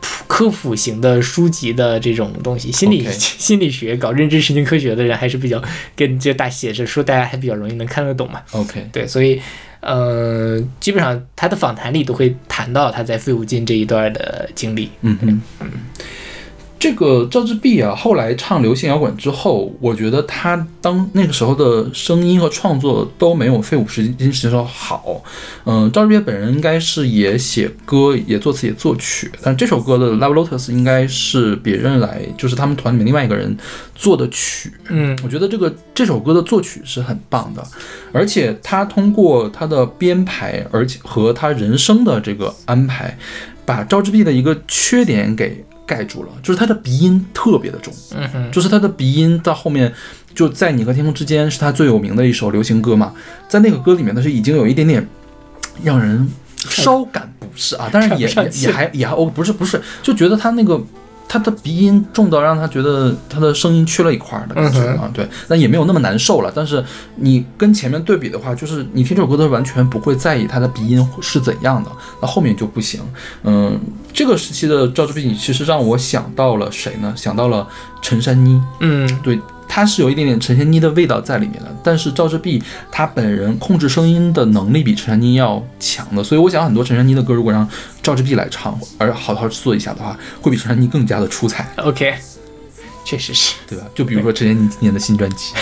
[0.00, 2.70] 普科普型的书籍的这种东西。
[2.72, 5.62] 心理 心理学搞认知神经科学的人还是比较
[5.94, 8.42] 跟这大写着书，大家还比较容易能看得懂嘛。
[8.50, 9.40] OK，对，所以
[9.80, 14.90] 呃，基本上他的访谈里都会谈到他在废物金这一段的经历。
[15.02, 15.40] 嗯哼，
[16.78, 25.22] 这个赵志碧啊，后来唱流行摇滚之后，我觉得他当那个时候的声音和创作都没有费五十斤时候好。
[25.64, 33.56] 嗯、赵志碧本人应该是也写歌、也作词、也作曲，但这首歌的《Love Lotus》应该是别人来，就是他们团里面另外一个人
[33.94, 34.70] 做的曲。
[34.88, 37.66] 嗯我觉得这个这首歌的作曲是很棒的，
[38.12, 43.18] 而且他通过他的编排，而且和他人生的这个安排，
[43.64, 49.92] 把赵志碧的一个缺点给盖住了，就是他的鼻音特别的重，嗯哼，就是他的鼻音到后面
[50.34, 53.12] 就在你和天空之间是他最有名的一首流行歌嘛，
[53.48, 55.06] 在那个歌里面呢是已经有一点点
[55.82, 58.28] 让人稍感不适啊，但是也
[58.62, 60.82] 也还也还哦不是不是，就觉得他那个。
[61.28, 66.52] 他的鼻音重到让他觉得他的声音缺了一块儿的感觉嗯啊，对，那也没有那么难受了。
[66.54, 66.82] 但是
[67.16, 73.00] 你跟前面对比的话，就是你听这首歌的时候完全不会在意他的鼻音是怎样的，那后面就不行。
[73.42, 73.78] 嗯，
[74.12, 77.12] 这个时期的赵志斌其实让我想到了谁呢？
[77.16, 77.66] 想到了
[78.00, 87.68] 陈珊妮，嗯对，他是有一点点陈珊妮的味道在里面的，但是赵志碧他本人控制声音的能力比陈珊妮要强的，所以我想很多陈珊妮的歌如果让
[88.02, 92.14] 赵志碧来唱，而好好做一下的话，会比陈珊妮更加的出彩，， OK，
[93.04, 93.54] 确实是。
[93.68, 93.84] 对吧？
[93.94, 95.54] 就比如说陈珊妮今年的新专辑，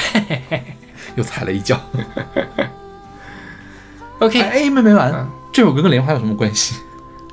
[1.16, 1.80] 又踩了一脚。
[4.20, 6.74] OK，哎，没没完，嗯这首歌跟莲花有什么关系？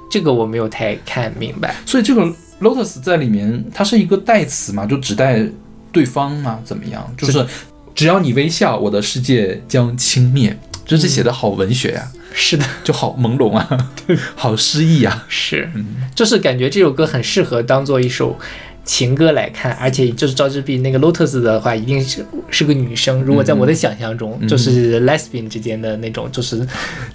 [0.10, 1.76] 这个我没有太看明白。
[1.86, 2.24] 所以这个
[2.60, 5.44] Lotus 在里面，它是一个代词嘛，就指代
[5.92, 7.14] 对方嘛，怎么样？
[7.18, 7.46] 就是
[7.94, 10.58] 只要你微笑，我的世界将轻灭。
[10.84, 15.26] 就是写的好文学呀、是的，就好朦胧啊，对 好诗意啊。
[15.30, 15.72] 是，
[16.14, 18.38] 就是感觉这首歌很适合当做一首
[18.84, 23.22] 情歌来看，而且就是赵志碧那个 Lotus 的话，一定是是个女生。
[23.22, 26.68] 如果在我的想象中，就是 lesbian 之间的那种，就是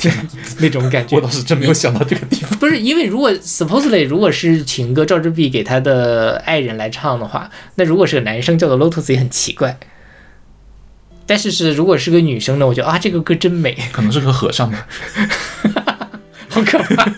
[0.59, 1.21] 那种感觉我。
[1.21, 2.59] 倒是真没有想到这个地方。
[2.59, 9.79] 不是因为如果 supposedly 如果是情歌赵志碧给他的爱人来唱的话，那如果是个男生叫做 Lotus 也很奇怪。
[11.27, 14.87] 但是是如果是个女生呢，我觉得啊这个歌真美，可能是个和尚吧。
[16.49, 17.13] 好可怕。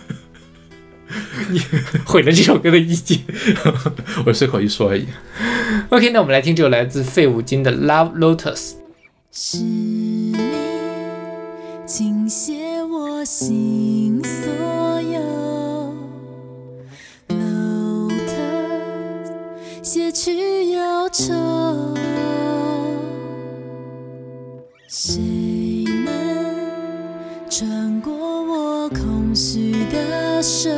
[1.51, 1.61] 你
[2.05, 3.23] 毁了这首歌的意境。
[4.27, 5.07] 我随口一说而已。
[5.91, 8.73] OK，那我们来听这首来自费五金的《Love Lotus》。
[9.31, 10.35] 是你
[11.87, 15.95] 倾泻我心所有
[17.29, 18.15] ，Lotus
[19.83, 21.95] 写去忧愁，
[24.89, 26.15] 谁能
[27.49, 30.71] 穿过我空虚的手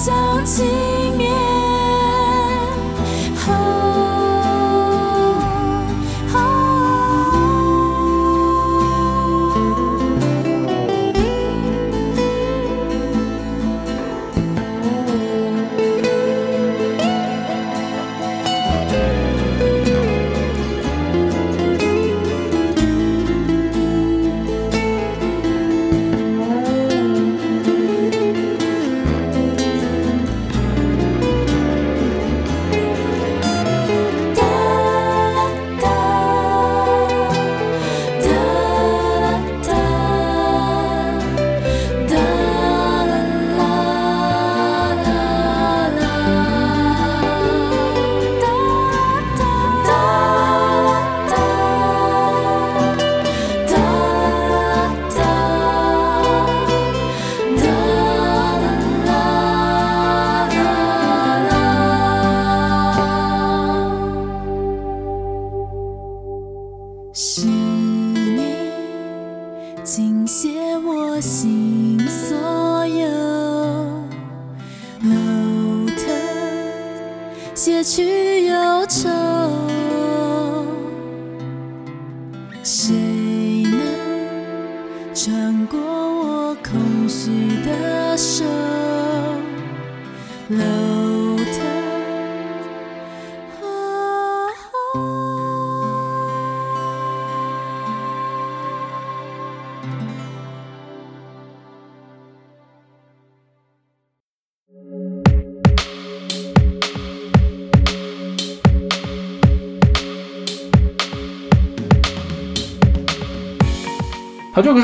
[0.00, 0.99] 想起。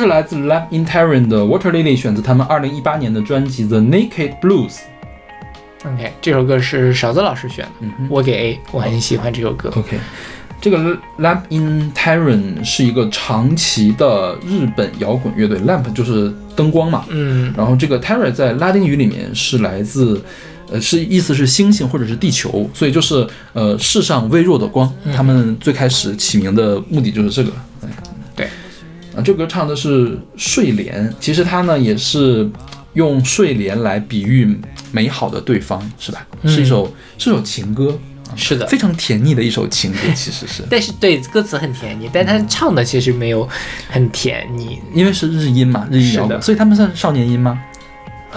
[0.06, 4.70] 是来自 Lab in Terran 的 Water Lily，选自他们二零一八年的专辑《The Naked Blues》。
[5.84, 9.68] OK，这首歌是勺子老师选的，嗯哼我给 A，我很喜欢这首歌。
[9.74, 9.98] OK，
[10.60, 20.22] 这个 Lamp in Terran 是一个长期的日本摇滚乐队，Lamp 就是灯光嘛，嗯然后这个 Terra 在拉丁语里面是来自，
[20.70, 24.88] 呃，是意思是星星或者是地球，所以就是呃世上微弱的光。
[25.16, 27.50] 他们最开始起名的目的就是这个。
[29.16, 32.48] 啊，这歌唱的是睡莲，其实它呢也是
[32.92, 34.58] 用睡莲来比喻
[34.92, 36.26] 美好的对方，是吧？
[36.44, 37.98] 是一首是一首情歌，
[38.36, 40.62] 是的非常甜腻的一首情歌，其实是。
[40.70, 43.48] 但是对歌词很甜腻，但他唱的其实没有
[43.88, 44.78] 很甜腻。
[44.94, 47.58] 因为是日音嘛，日音摇滚，是的所以他们算少年音吗？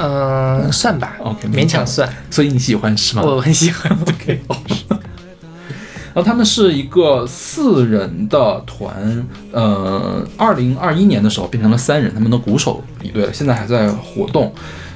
[0.02, 3.22] 嗯、算吧 OK，勉强算，所以你喜欢是吗？
[3.22, 3.92] 我很喜欢。
[4.08, 4.42] OK，
[6.14, 14.54] 然后他们是一个四人的团，呃，二零二一年的时候变成了三人，他们的鼓手离队了，现在还在活动。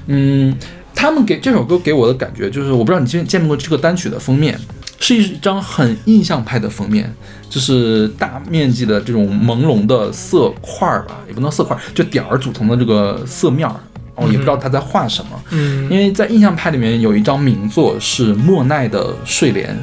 [0.07, 0.55] 嗯，
[0.93, 4.59] 他们给这首歌给我的感觉就是，我不知道你见见没过这个单曲的封面，
[4.99, 7.13] 是一张很印象派的封面，
[7.49, 13.75] 就是大面积的这种朦胧的色块儿吧，也不能色块儿，就点儿组成的这个色面儿。
[14.15, 19.75] 哦，也不知道他在画什么，嗯因为在印象派里面有一张名作是莫奈的睡莲，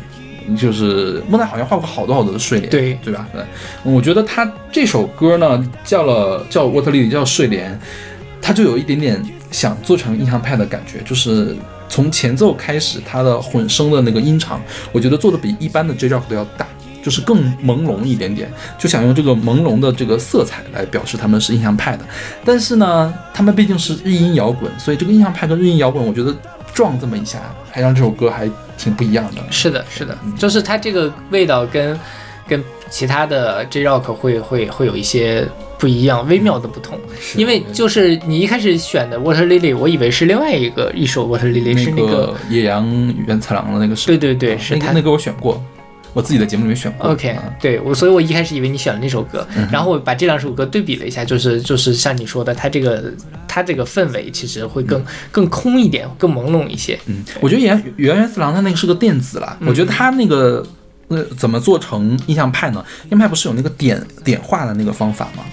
[0.56, 3.26] 就是莫奈好像画过好多好多的睡莲，对对吧？
[3.32, 3.42] 对，
[3.82, 7.78] 我觉得他这首歌呢叫了叫沃特利里叫睡莲，
[8.40, 11.56] 他就有一点点想做成印象派的感觉，就是
[11.88, 14.60] 从前奏开始，他的混声的那个音场，
[14.92, 16.66] 我觉得做的比一般的 J Rock 都要大。
[17.02, 22.04] 就是更朦胧一点点，就想用这个朦胧的这个色彩来表示他们是印象派的。
[22.44, 26.36] 但是呢，他们毕竟是日音摇滚，所以这个印象派跟日音摇滚，我觉得
[26.74, 27.38] 撞这么一下，
[27.70, 28.46] 还让这首歌还
[28.82, 29.42] 挺不一样的。
[29.50, 31.98] 是的，是的，就是它这个味道跟
[32.48, 35.46] 跟其他的 J Rock 会会会有一些
[35.78, 36.98] 不一样，微妙的不同。
[37.36, 45.62] 因为就是你一开始选的 Water Lily，我以为是另外一个一首 Water Lily，是那那个，野羊原次郎的那个是，对对对，是他那个那个我选过，
[46.12, 47.10] 我自己的节目里面选过。
[47.10, 53.12] OK，嗯对我，所以我一开始以为你选了那首歌，然后我把这两首歌对比了一下，就是就是像你说的，它这个
[53.46, 56.98] 它这个氛围其实会更、更空一点，更朦胧一些。
[57.06, 60.66] 嗯，我觉得原原原四郎他那个是个电子啦，嗯我觉得他那个
[61.08, 62.84] 那怎么做成印象派呢？
[63.04, 65.44] 印象派不是有那个点点画的那个方法吗？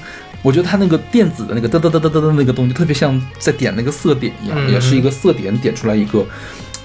[0.44, 6.24] 我觉得他那个电子的那个嘚嘚嘚嘚嘚的那个东西，特别像在点那个色点一样，嗯也是一个色点点出来一个，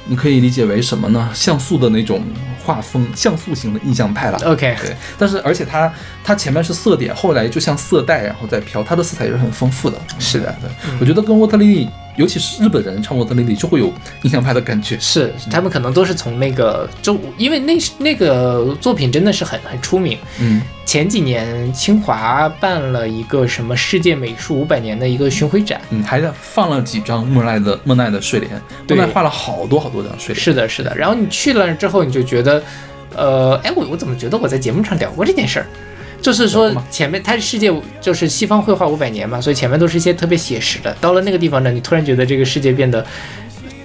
[0.06, 1.30] 你可以理解为什么呢？
[1.32, 2.22] 像素的那种
[2.64, 4.38] 画风，像素型的印象派了。
[4.44, 5.92] OK，对，但是而且它
[6.24, 9.96] 它前面是色点，后来就像色带，然后再飘，它的色彩也是很丰富的。
[10.18, 13.92] 是的对，我觉得跟沃特莉莉，尤其是日本人唱沃特莉莉，就会有
[14.22, 14.98] 印象派的感觉。
[14.98, 20.18] 是他们可能都是从那个就因为那那个作品真的是很很出名。
[20.38, 25.80] 嗯，前几年清华办了一个什么世界美术五百年的一个巡回展。
[25.90, 28.50] 嗯，还放了几张莫奈的莫奈的睡莲，
[28.86, 30.44] 对莫奈画了好多好多张睡莲。
[30.44, 30.94] 是的，是的。
[30.96, 32.62] 然后你去了之后，你就觉得，
[33.16, 35.66] 呃，哎，我我怎么觉得我在节目上聊过这件事儿？
[36.22, 37.70] 就是说前面它世界
[38.00, 40.96] 就是西方绘画五百年嘛，所以前面都是一些特别写实的。
[41.00, 43.04] 到了那个地方呢，你突然觉得这个世界变得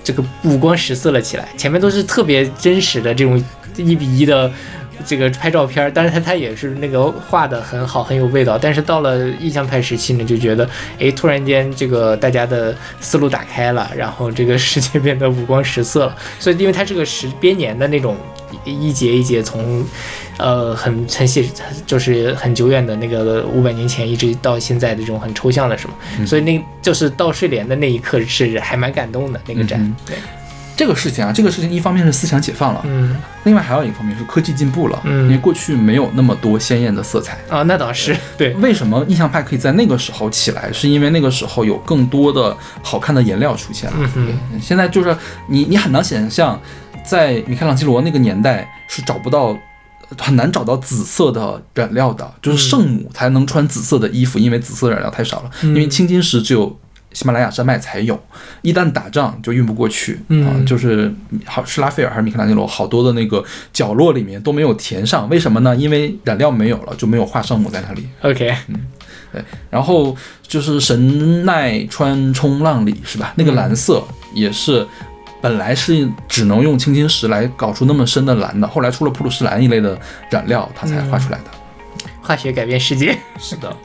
[0.04, 3.44] 这个五光十色了起来，前面都是特别真实的这种
[3.76, 4.50] 一比一的。
[5.06, 8.58] 这个拍照片儿，当然它它也是那个画的很好，很有味道。
[8.58, 10.68] 但是到了印象派时期呢，就觉得，
[11.00, 16.16] 哎，突然间这个大家的思路打开了，然后这个世界变得五光十色了。
[16.40, 18.18] 所以，因为它是个十编年的那种
[18.64, 19.86] 一一节一节从，
[20.38, 21.46] 呃，很很写，
[21.86, 29.80] 就是很久远的那个五百年前一直到现在的这种很抽象的什么，所以那就是到睡莲的那一刻是还蛮感动的那个展。
[29.82, 30.16] 嗯对，
[30.78, 33.16] 这个事情啊，这个事情一方面是思想解放了，嗯，
[33.46, 37.38] 另外还有一方面是科技进步了，嗯因为过去没有那么多鲜艳的色彩。
[37.50, 40.72] 啊，那倒是对，为什么印象派可以在那个时候起来？
[40.72, 43.98] 是因为那个时候有更多的好看的颜料出现了。
[44.00, 45.18] 嗯哼，现在就是
[45.50, 46.62] 你，你很难想象，
[47.04, 49.58] 在米开朗基罗那个年代是找不到。
[50.18, 55.52] 很难找到紫色的染料的，就是圣母才能穿紫色的衣服，因为紫色染料太少了。
[55.64, 56.80] 因为青金石只有
[57.18, 58.20] 喜马拉雅山脉才有，
[58.62, 60.20] 一旦打仗就运不过去。
[60.28, 61.12] 嗯啊，就是
[61.46, 63.44] 好是拉斐尔还是米开朗基罗，好多的那个
[63.74, 65.76] 角落里面都没有填上，为什么呢？
[65.76, 68.08] 因为染料没有了，就没有画圣母在那里。
[68.22, 68.76] OK，嗯，
[69.34, 73.34] 对然后就是神奈川冲浪里是吧？
[73.36, 74.04] 那个蓝色
[74.36, 74.86] 也是
[75.42, 80.00] 本来是只能用青金石来搞出那么深的蓝的，后来出了普鲁士蓝一类的
[80.30, 81.46] 染料，它才画出来的。
[82.22, 83.18] 化学改变世界。
[83.40, 83.76] 是的。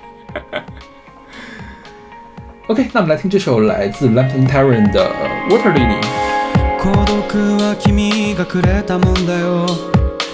[2.69, 5.05] OK，那我们来听这首来自 Lamp in Terran 的
[5.51, 6.01] Water Lily。
[6.79, 9.67] 孤独は君がくれたもんだよ。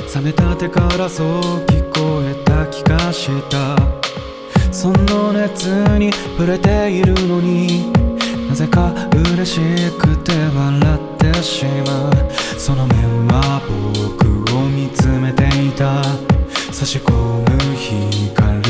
[0.06, 1.28] 覚めたてからそう
[1.66, 3.76] 聞こえた気がした。
[4.70, 5.68] その熱
[5.98, 7.90] に触れているのに
[8.46, 8.92] なぜか
[9.32, 9.60] 嬉し
[9.98, 12.12] くて笑ってしまう。
[12.58, 12.94] その目
[13.32, 13.62] は
[14.12, 16.02] 僕を見つめていた。
[16.70, 18.67] 差し込む光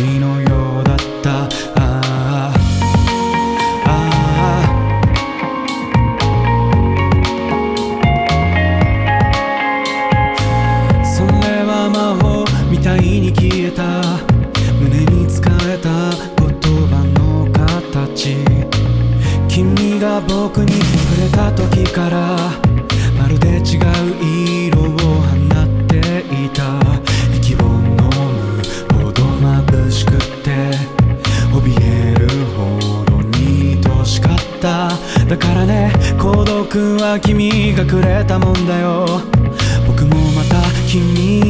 [13.29, 13.83] に消えた。
[14.81, 15.89] 胸に使えた
[16.37, 16.49] 言
[16.89, 18.37] 葉の形。
[19.49, 22.37] 君が僕に触れた時から
[23.19, 26.81] まるで違う色を放っていた。
[27.35, 30.71] 息を飲むほど眩しくって
[31.53, 34.89] 怯えるほどに愛しかった。
[35.27, 39.07] だからね孤独は君がくれたもんだよ。
[39.87, 41.48] 僕もまた君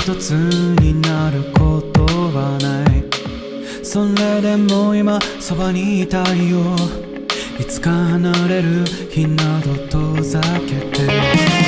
[0.00, 3.04] 一つになることはない。
[3.84, 6.58] それでも今そばにいたいよ。
[7.58, 11.59] いつか離れる日など遠ざけて。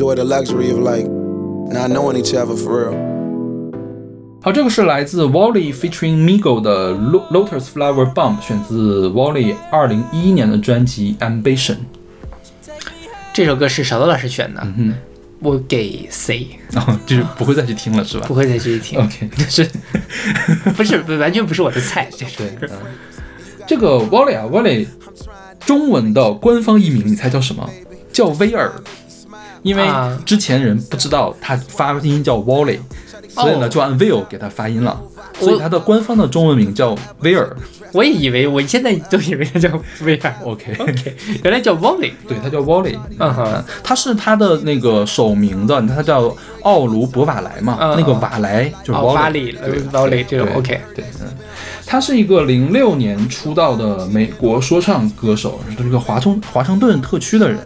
[0.00, 1.06] Enjoy the luxury of like
[1.70, 3.10] not knowing each other for real.
[4.42, 11.76] 好，这个是来自 Wally featuring Migo 的 Lo- Lotus Flower Bomb，选自 Wally 二零一一年的专辑 Ambition。
[13.34, 14.94] 这首歌是小豆老师选的，嗯
[15.40, 18.98] 我给 C，然后就是不会再去听了，是吧不会再继续听。
[18.98, 19.70] ？OK，就是
[20.74, 22.78] 不是不完全不是我的菜，这是对，嗯，
[23.66, 24.86] 这个 Wally 啊，Wally
[25.60, 27.68] 中文的官方译名你猜叫什么？
[28.12, 28.72] 叫威尔，
[29.62, 30.16] 因为啊。
[30.24, 32.78] 之前人不知道他发音叫 Wally，
[33.28, 35.00] 所以呢哦就按 Will 给他发音了，
[35.38, 37.56] 所以他的官方的中文名叫威尔。
[37.92, 39.68] 我也以为我现在都以为它叫
[40.02, 40.32] 威尔。
[40.44, 42.12] OK，OK，原来叫 Wally。
[42.28, 46.32] 对，他叫 Wally，嗯哼，他是他的那个首名的，他叫
[46.62, 47.96] 奥卢博瓦莱嘛，嗯。
[47.98, 51.26] 那个瓦莱就是哦 Wally，、瓦里对 Wally 这种 OK 对，嗯，
[51.90, 57.58] 他是一个零六年出道的美国说唱歌手，是这个华中华盛顿特区的人，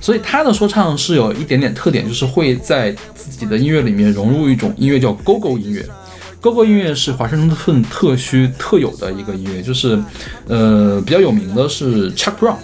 [0.00, 5.84] 所以他的说唱是有一点点特点，就是会在自己的音乐里面融入一种音乐叫 Go Go 音乐。
[6.40, 10.00] ，Go Go 音乐是华盛顿特区特有的一个音乐，就是
[10.46, 12.54] 呃比较有名的是 Chuck Brown。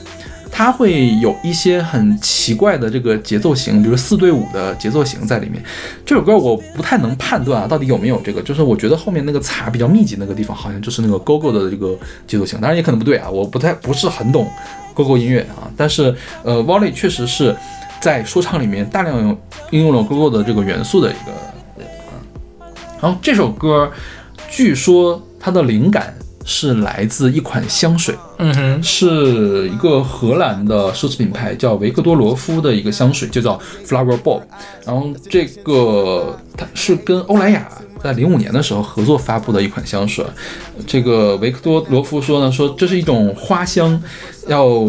[0.57, 5.61] 它会有一些很奇怪的这个节奏型，比如四对五的节奏型在里面。
[6.07, 8.41] 这首歌我不太能判断啊，到底有没有这个。
[8.41, 11.99] 就是我觉得后面那个镲比较密集那个地方，好像就是那个 Go Go 的这个
[12.29, 14.49] 节奏型，当然也可能不对啊，我不太不是很懂
[14.95, 15.67] Go Go 音乐啊。
[15.77, 17.57] 但是呃，Wally 确实是
[18.01, 19.37] 在说唱里面大量
[19.73, 21.33] 应用了 Go Go 的这个元素的一个。
[23.03, 23.91] 然后这首歌
[24.49, 26.15] 据说它的灵感
[26.45, 28.15] 是来自一款香水。
[28.39, 34.43] 嗯哼，是一个荷兰的奢侈品牌，叫维克多罗夫的一个香水，就叫 Flower Bob。
[34.85, 37.67] 然后这个它是跟欧莱雅
[38.03, 40.25] 在零五年的时候合作发布的一款香水。
[40.87, 44.03] 这个维克多罗夫说呢，说这是一种花香，
[44.47, 44.85] 要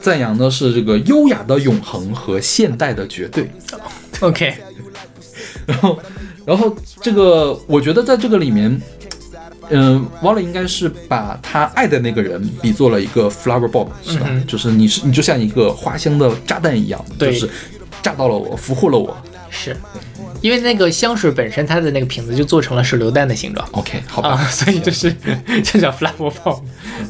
[0.00, 3.50] 赞扬的是这个优雅的永恒和现代的绝对。
[4.20, 4.54] OK，
[5.66, 5.98] 然后，
[6.44, 8.80] 然后这个我觉得在这个里面。
[9.70, 14.26] 嗯，Wally 应该是把他爱的那个人比作了一个 flower bomb，是吧？
[14.30, 17.48] 嗯就是你是你就像一个花香的炸弹一样，就是
[18.02, 19.16] 炸到了我，俘获了我。
[19.48, 19.74] 是
[20.42, 23.66] 因为那个香水本身它的那个瓶子就做成了手榴弹的形状。
[23.72, 25.10] OK，好吧，啊， 所以就是
[25.64, 26.60] 就叫 flower bomb，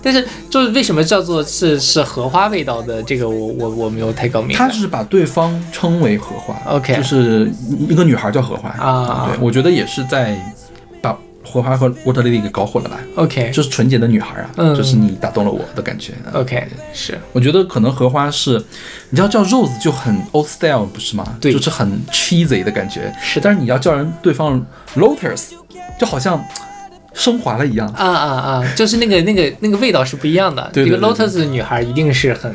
[0.03, 4.55] 但是就是为什么叫做是是荷花味道的这个我我我没有太搞明白。
[4.55, 7.51] 他是把对方称为荷花 OK 就是
[7.89, 10.39] 一个女孩叫荷花啊对，我觉得也是在
[11.47, 16.13] 把荷花和 Water Lily 给搞混了吧，OK 就是纯洁的女孩啊，嗯就是你打动了我的感觉。
[16.25, 18.63] 啊 OK 是我觉得可能荷花是，
[19.11, 21.37] 你知道叫 rose 就很 old style 不是吗？
[21.41, 23.13] 对就是很 cheesy 的感觉。
[23.23, 24.65] 是但是你要叫人对方
[24.97, 25.51] lotus，
[25.99, 26.43] 就好像
[27.15, 27.87] 升华了一样。
[27.97, 30.63] 啊啊啊，就是那个那个那个味道是不一样的。
[30.73, 32.55] 这个对对对 Lotus 的女孩一定是很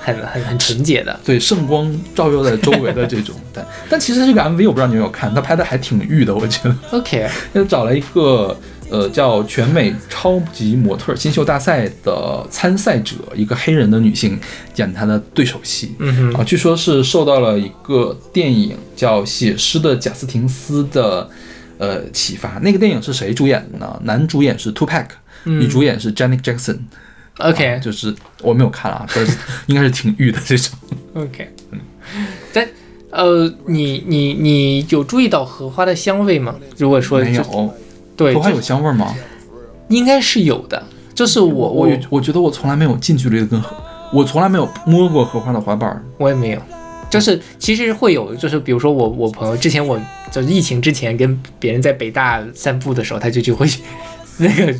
[0.00, 1.18] 很很很纯洁的。
[1.24, 3.34] 对，圣光照耀在周围的这种。
[3.52, 6.74] 但但其实这个 MV 我不知道你有没有看，他拍的还挺御的，我觉得。
[6.90, 8.58] OK 又找了一个
[8.90, 14.38] 呃叫全美超级模特新秀大赛的参赛者，一个黑人的女性
[14.76, 15.94] 演她的对手戏。
[15.98, 21.28] 嗯哼啊，据说是受到了一个电影叫《写诗的贾斯廷斯》的
[21.78, 22.58] 呃启发。
[22.62, 24.00] 那个电影是谁主演的呢？
[24.04, 25.06] 男主演是 Tupac，、
[25.44, 26.78] 女主演是 Janet Jackson。
[27.38, 29.36] OK 啊就是我没有看啊， 但是
[29.66, 30.76] 应该是挺欲的这种。
[31.14, 31.78] OK，嗯
[32.52, 32.68] 但
[33.10, 36.54] 呃，你你你有注意到荷花的香味吗？
[36.76, 37.74] 如果说没有，
[38.16, 39.14] 对，荷花有香味吗？
[39.88, 40.82] 应该是有的。
[41.14, 43.74] 就是我我我我觉得我从来没有近距离的跟荷，
[44.12, 46.04] 我从来没有摸过荷花的花瓣儿。
[46.18, 46.62] 我也没有，
[47.10, 53.66] 就是其实会有，就是比如说我我朋友之前我就是疫情之前跟别人在北大散步的时候，他就就会
[54.38, 54.72] 那个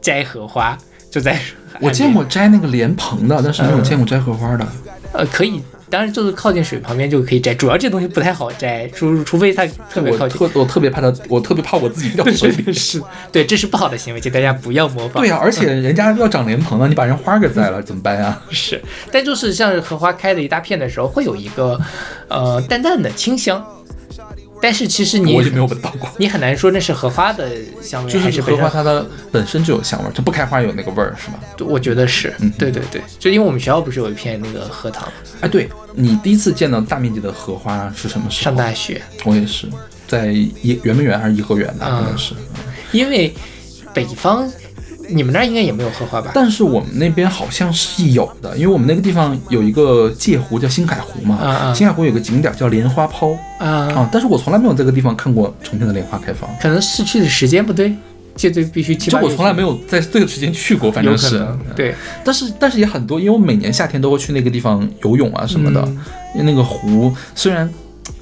[0.00, 0.76] 摘荷花，
[1.10, 1.38] 就在
[1.80, 4.66] 我见过摘那个莲蓬的，但是没有嗯见过摘荷花的。
[5.12, 5.60] 呃可以，
[5.90, 10.38] 当然就是靠近水旁边就可以摘，主要这东西不太好摘，除除非它特别靠近。
[10.38, 12.72] 特我特别怕它，我特别怕我自己掉水里。
[12.72, 15.22] 是，对，这是不好的行为，请大家不要模仿。
[15.22, 18.40] 对呀、而且人家要长莲蓬呢，你把人花给摘了怎么办呀？
[18.48, 21.78] 是，但就是像荷花开的一大片的时候，会有一个
[22.28, 23.62] 呃淡淡的清香，
[24.62, 26.08] 但是其实你我就没有闻到过。
[26.18, 27.50] 你很难说那是荷花的
[27.82, 31.40] 香味，就是荷花它的本身就有香味儿，它不开花有那个味儿是吧？
[31.66, 35.06] 我觉得是嗯，对对对，就因为我们学校不是有一片那个荷塘，
[35.40, 38.44] 哎，对你第一次见到大面积的荷花是什么时候？
[38.44, 39.66] 上大学，我也是
[40.06, 42.32] 在颐圆明园还是颐和园的，嗯可能是。
[42.92, 43.34] 因为
[43.92, 44.48] 北方
[45.14, 46.30] 你们那儿应该也没有荷花吧？
[46.34, 57.94] 但是我们那边好像是有的，因为我们那个地方有一个界湖叫新海湖嘛，啊啊新海湖有个景点叫莲花抛啊，啊，但是我从来没有在这个地方看过重庆的莲花开放，可能是去的时间不对，
[58.36, 61.46] 就对必须七就我从来没有在这个时间去过，反有正是。
[61.76, 61.94] 对
[62.24, 65.86] 但是但是也很多，因为我每年夏天都会去那个地方游泳啊什么的，
[66.34, 67.68] 那个湖虽然。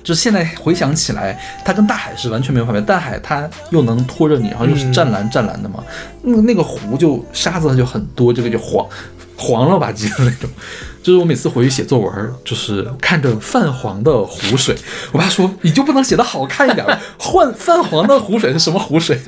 [0.02, 2.80] 就现在回想起来，它跟大海是完全没有分别。
[2.82, 5.84] 大海它又能拖着你，然后又是湛蓝湛蓝的嘛。
[6.22, 8.86] 那个那个湖就沙子它就很多，这个就黄
[9.36, 10.48] 黄了吧唧的那种。
[11.02, 14.76] 就是我每次回去写作文，就是看着泛黄的湖水，
[15.12, 16.98] 我爸说你就不能写的好看一点吗？
[17.18, 19.18] 换泛黄的湖水是什么湖水？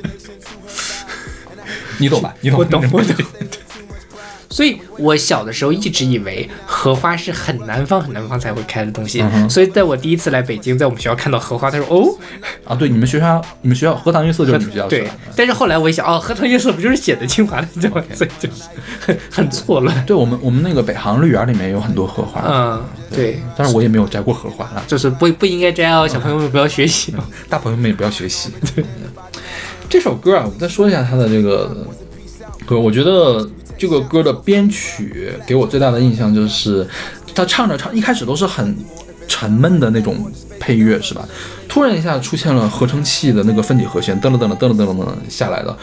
[1.99, 2.35] 你懂吧？
[2.41, 2.59] 你懂？
[2.59, 3.17] 我懂我懂。
[4.53, 12.15] 所以我小的时候一直以为荷花是很南方很南方才会开的东西，嗯所以在我第一次来北京，在我们学校看到荷花，他说哦，
[12.65, 18.05] 啊，对，你们学校，你们学校荷塘月色就是你们学校对，但是后来我一想，哦，荷塘月色不就是写的清华的，对吧？
[18.15, 18.63] 所以就是
[19.01, 19.97] 很很错乱。
[20.05, 24.85] 对我们我们那个北航绿园里面有很多荷花，嗯，对，但是我也没有摘过荷花啊。
[24.87, 27.25] 就是不不应该摘哦，小朋友们不要学习哦。
[27.49, 28.51] 大朋友们也不要学习。
[28.75, 28.85] 对，
[29.89, 31.87] 这首歌啊，我们再说一下它的这个
[32.67, 33.49] 歌，我觉得
[33.79, 36.87] 这个歌的编曲给我最大的印象就是
[37.35, 38.77] 他唱着唱一开始都是很
[39.27, 41.27] 沉闷的那种配乐是吧？
[41.69, 45.77] 突然一下出现了合成器的那个分解和弦噔噔噔噔噔噔噔下来的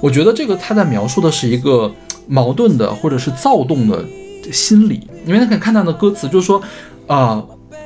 [0.00, 1.90] 我觉得这个他在描述的是一个
[2.26, 4.04] 矛盾的或者是躁动的
[4.52, 6.60] 心理因为他可以看到的歌词就是说
[7.06, 7.42] 啊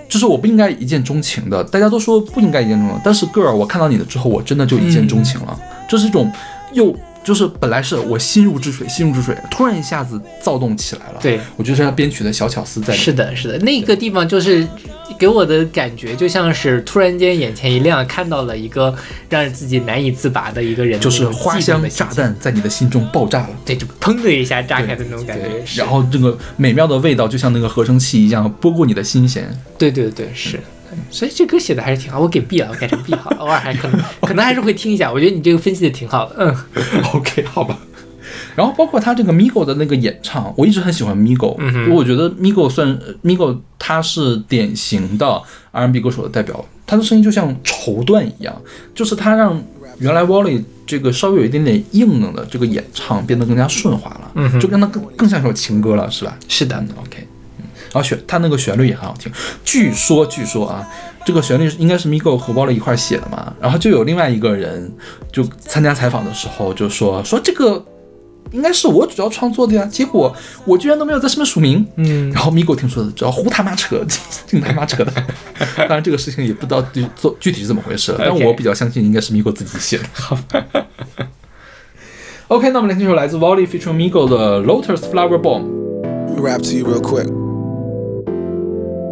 [0.09, 5.57] 就是我不应该一见钟情的大家都说不应该一见钟情但是 girl 我看到你了之后我真的就一见钟情了
[5.87, 6.33] 这是一种
[6.73, 11.19] 又就是本来是我心如止水，心如止水，突然一下子躁动起来了。
[11.21, 12.95] 对，我觉得是他编曲的小巧思在。
[12.95, 14.67] 是的，是的，那个地方就是
[15.19, 18.95] 给我的感觉，就像是突然间眼前一亮，看到了一个
[19.29, 23.51] 让自己难以自拔的一个人的就是花香炸弹在你的心中爆炸了。
[23.65, 29.49] 对，就砰的一下炸开的那种感觉。，然后这个美妙的味道就像那个合成器一样拨过你的心弦。
[29.77, 30.59] 对对对，是。
[31.11, 35.11] 所以这歌写的还是挺好，我给 B 了，我改成 B 好了，偶尔还可能 可能还是会听一下。
[35.13, 36.55] 我觉得你这个分析的挺好的，嗯，
[37.15, 37.79] OK，好吧。
[38.55, 45.41] 然后包括他这个 Migo 的那个演唱，我一直很喜欢 Migo，、嗯哼因为我觉得 Migo 算呃 Migo 他是典型的
[45.73, 48.55] R&B 歌手的代表，他的声音就像绸缎一样，
[48.95, 49.61] 就是他让
[49.99, 56.37] 原来 Wally 这个稍微有一点点硬朗的这个演唱变得更加顺滑了，嗯哼就让他更更像一首情歌了，是吧？
[56.49, 57.27] 是的嗯，OK，嗯，
[57.93, 59.31] 然后旋他那个旋律也很好听，
[59.65, 60.87] 据说据说啊，
[61.25, 64.93] 这个旋律应该是 Migo 和 Wally 一块儿写的嘛，然后就有另外一个人
[65.33, 67.85] 就参加采访的时候就说说这个
[68.53, 70.35] 应该是我主要创作的呀，结果
[70.65, 74.05] 我居然都没有在上面署名，嗯，然后 Migo 听说的只要胡他妈扯，
[74.47, 75.13] 净他妈扯的，
[75.77, 80.05] 当然这个事情也不知道具做具体是怎么回事了， 但我比较相信应该是 Migo 自己写的。
[80.15, 80.37] 好，
[82.49, 85.69] OK，那我们来听一首来自 Wally featuring Migo 的 Lotus Flower Bomb。
[86.37, 87.40] Rap to you real quick.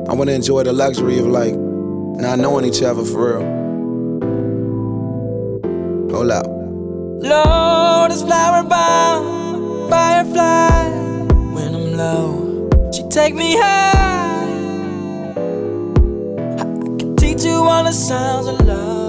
[0.08, 3.58] I want to enjoy the luxury of like not knowing each other for real.
[6.10, 6.46] Hold up.
[6.46, 10.88] Lotus flower bomb, firefly.
[11.52, 14.46] When I'm low, she take me high.
[16.54, 16.64] I
[16.98, 19.07] can teach you all the sounds of love.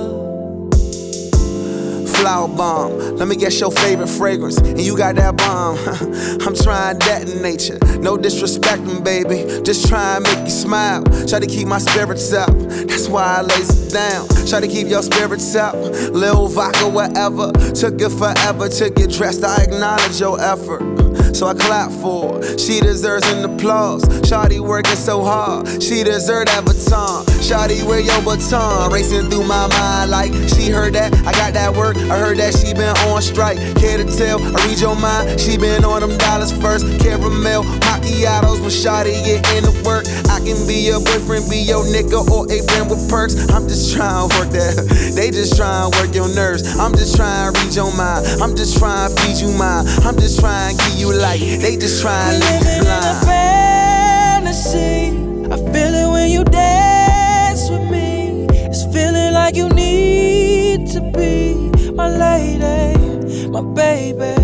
[2.20, 3.16] Flower bomb.
[3.16, 4.58] Let me guess your favorite fragrance.
[4.58, 5.78] And you got that bomb.
[6.46, 7.78] I'm trying that in nature.
[8.00, 9.64] No disrespecting, baby.
[9.64, 11.04] Just try and make you smile.
[11.28, 12.52] Try to keep my spirits up.
[12.58, 14.28] That's why I lays down.
[14.48, 15.76] Try to keep your spirits up.
[15.76, 17.54] Lil vodka, whatever.
[17.54, 19.46] Took it forever to get dressed.
[19.46, 21.09] I acknowledge your effort.
[21.34, 22.58] So I clap for her.
[22.58, 24.04] She deserves an applause.
[24.28, 25.68] Shawty working so hard.
[25.82, 27.26] She deserves that baton.
[27.42, 28.92] Shawty, wear your baton.
[28.92, 31.14] Racing through my mind like she heard that.
[31.26, 31.98] I got that work.
[31.98, 33.58] I heard that she been on strike.
[33.78, 34.40] Care to tell?
[34.42, 35.40] I read your mind.
[35.40, 36.86] She been on them dollars first.
[37.00, 40.06] Caramel macchiatos when Shawty get into work.
[40.30, 43.36] I can be your boyfriend, be your nigga, or a friend with perks.
[43.50, 45.10] I'm just trying to work that.
[45.20, 46.64] They just trying to work your nerves.
[46.78, 48.26] I'm just trying to read your mind.
[48.42, 49.86] I'm just trying to feed you mine.
[50.06, 51.40] I'm just trying to give you light.
[51.62, 55.12] They just try to leave Living in a fantasy.
[55.54, 58.48] I feel it when you dance with me.
[58.50, 64.36] It's feeling like you need to be my lady, my baby.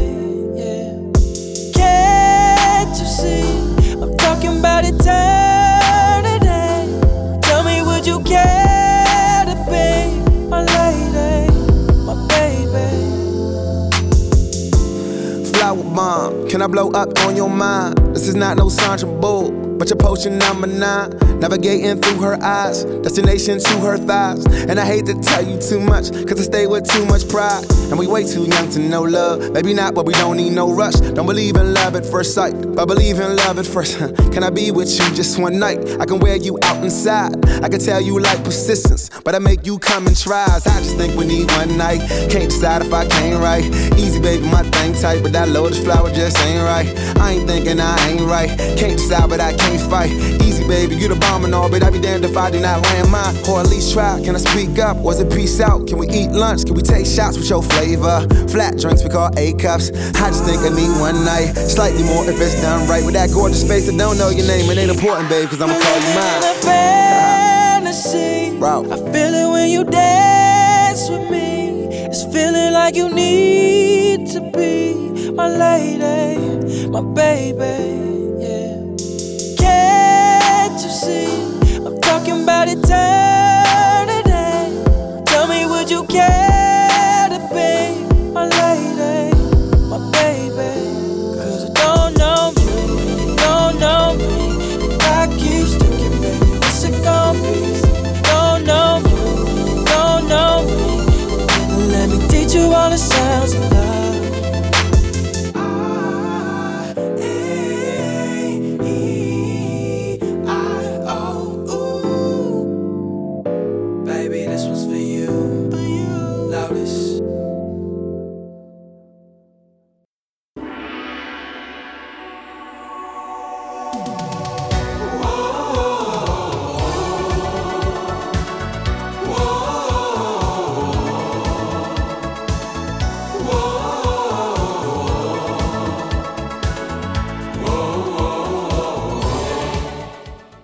[0.62, 0.92] Yeah.
[1.74, 3.44] Can't you see?
[4.02, 5.45] I'm talking about eternity.
[15.96, 16.48] Bomb.
[16.50, 17.98] Can I blow up on your mind?
[18.14, 19.52] This is not no Sandra Bull,
[19.90, 21.12] your potion number nine.
[21.40, 24.46] Navigating through her eyes, destination to her thighs.
[24.46, 27.66] And I hate to tell you too much, cause I stay with too much pride.
[27.90, 29.52] And we way too young to know love.
[29.52, 30.96] Maybe not, but we don't need no rush.
[30.96, 33.98] Don't believe in love at first sight, but believe in love at first.
[34.34, 35.80] Can I be with you just one night?
[36.00, 37.34] I can wear you out inside.
[37.64, 40.46] I can tell you like persistence, but I make you come and try.
[40.46, 42.00] I just think we need one night.
[42.30, 43.64] Can't decide if I can't right.
[43.98, 46.88] Easy, baby, my thing tight, but that lotus flower just ain't right.
[47.18, 48.50] I ain't thinking I ain't right.
[48.78, 50.12] Can't decide, but I can't fight.
[50.42, 52.82] Easy, baby, you the bomb and all, but I be damned if I do not
[52.82, 53.36] land mine.
[53.50, 54.22] Or at least try.
[54.24, 54.98] Can I speak up?
[54.98, 55.88] Was it peace out?
[55.88, 56.66] Can we eat lunch?
[56.66, 58.28] Can we take shots with your flavor?
[58.50, 59.92] Flat drinks we call A cups.
[60.16, 61.54] I just think I need one night.
[61.56, 63.04] Slightly more if it's done right.
[63.04, 64.70] With that gorgeous face, I don't know your name.
[64.70, 68.36] It ain't important, babe, cause I'ma call you In a fantasy.
[68.66, 71.88] I feel it when you dance with me.
[72.08, 78.05] It's feeling like you need to be my lady, my baby.
[81.06, 81.30] See?
[81.86, 84.32] I'm talking about eternity.
[85.30, 89.15] Tell me, would you care to be my lady,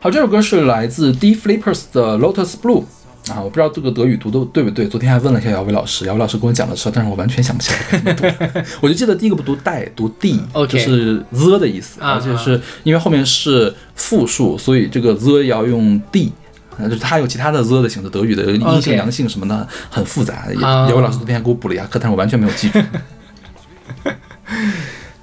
[0.04, 2.84] 好，这首歌是来自 D Flippers 的 Lotus Blue。
[3.30, 4.88] 啊，我不知道这个德语读的对不对。
[4.88, 8.26] 昨天还问了一下姚伟老师，姚伟老师跟我讲了说，但是我完全想不起来怎么读。
[8.82, 16.32] 我就记得第一个不读带，读 d，OK 就是 the 的意思，啊而且是因为后面是复数，所以这个 the 要用 d。
[16.80, 20.48] 呃就是它有其他的 the 的形式，德语的阴性、阳性什么的很复杂。
[20.60, 22.80] 姚伟老师昨天还给我补了一下课，但是我完全没有记住。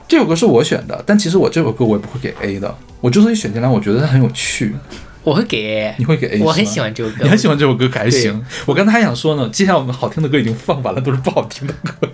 [0.08, 2.74] 这首歌是我选的，但其实我这首歌我也不会给 A 的。
[3.00, 4.74] 我之所以选进来，我觉得它很有趣。
[5.22, 6.40] 我会给你会给 A？
[6.40, 8.42] 我很喜欢这首歌，你很喜欢这首歌，可还行。
[8.64, 12.08] 我刚才还想说呢，接下来我们好听的歌已经放完了，都是不好听的歌。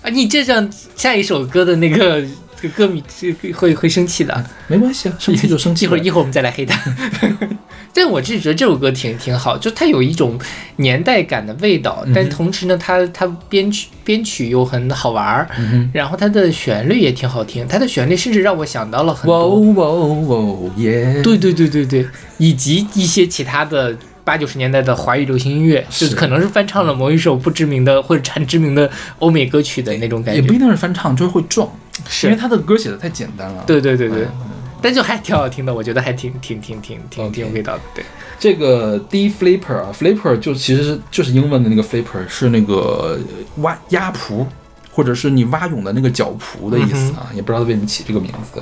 [0.00, 0.08] 啊！
[0.08, 2.24] 你这样下一首歌的那个
[2.60, 4.44] 这个歌迷这个会会生气的。
[4.66, 5.84] 没关系啊，生气就生气。
[5.84, 6.78] 一会儿一会儿我们再来黑他。
[7.94, 10.38] 但我是觉得这首歌挺挺好，就它有一种
[10.76, 21.20] 年代感的味道，嗯但同时呢，它它编曲编曲又很好玩儿，嗯然后它的旋律也挺好听，它的旋律甚至让我想到了很哇哦，哇哦耶！
[21.22, 22.06] 对对对对对，
[22.36, 23.96] 以及一些其他的。
[24.28, 31.66] 八九十年代的华语流行音乐，就是可能是翻唱了某一首不知名的或者很知名的欧美歌曲的那种感觉，也不一定是翻唱，就是会撞，
[32.06, 34.28] 是因为，他的歌写的太简单了。，对对对对，
[34.82, 38.04] 但就还挺好听的，我觉得还挺挺挺挺挺挺有味道的，对。
[38.38, 43.18] 这个 D flipper 啊，flipper 就其实就是英文的那个 flipper，是那个
[43.56, 44.44] 挖鸭蹼。
[44.90, 48.60] 或者是你蛙泳的那个脚蹼的意思啊，也不知道他为什么起这个名字。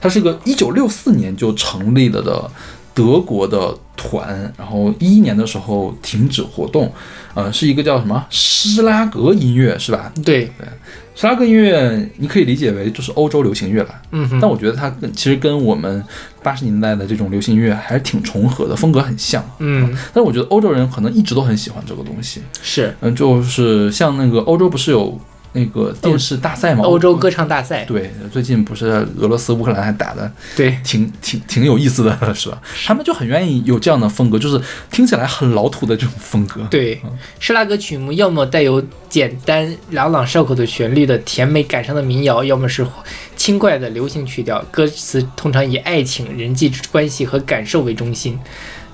[0.00, 2.50] 它是个一九六四年就成立了的
[2.96, 6.90] 德国的团，然后一一年的时候停止活动，
[7.34, 10.10] 呃，是一个叫什么施拉格音乐是吧？
[10.24, 10.66] 对对，
[11.14, 16.02] 施拉格音乐你可以理解为就是欧洲流行乐了，嗯哼，但我觉得它跟其实跟我们
[16.42, 19.44] 八十年代的这种流行音乐还是挺重合的，风格很像。
[19.58, 22.40] 嗯但是我觉得欧洲人可能一直都很喜欢这个东西。
[22.62, 25.20] 是嗯，就是像那个欧洲不是有
[25.52, 26.84] 那个电视大赛嘛？
[26.84, 28.86] 欧洲歌唱大赛，对，最近不是
[29.18, 32.60] 俄罗斯乌克兰还打的对，挺挺挺有意思的， 是吧？
[32.86, 36.66] 他们就很愿意有这样的风格，就是听起来很老土的这种风格。
[36.70, 37.00] 对，
[37.38, 42.86] 施拉格曲目要么带有简单朗朗上口的旋律的甜美感伤的民谣，要么是
[43.34, 48.38] 轻快的流行曲调，歌词通常以爱情、人际关系和感受为中心。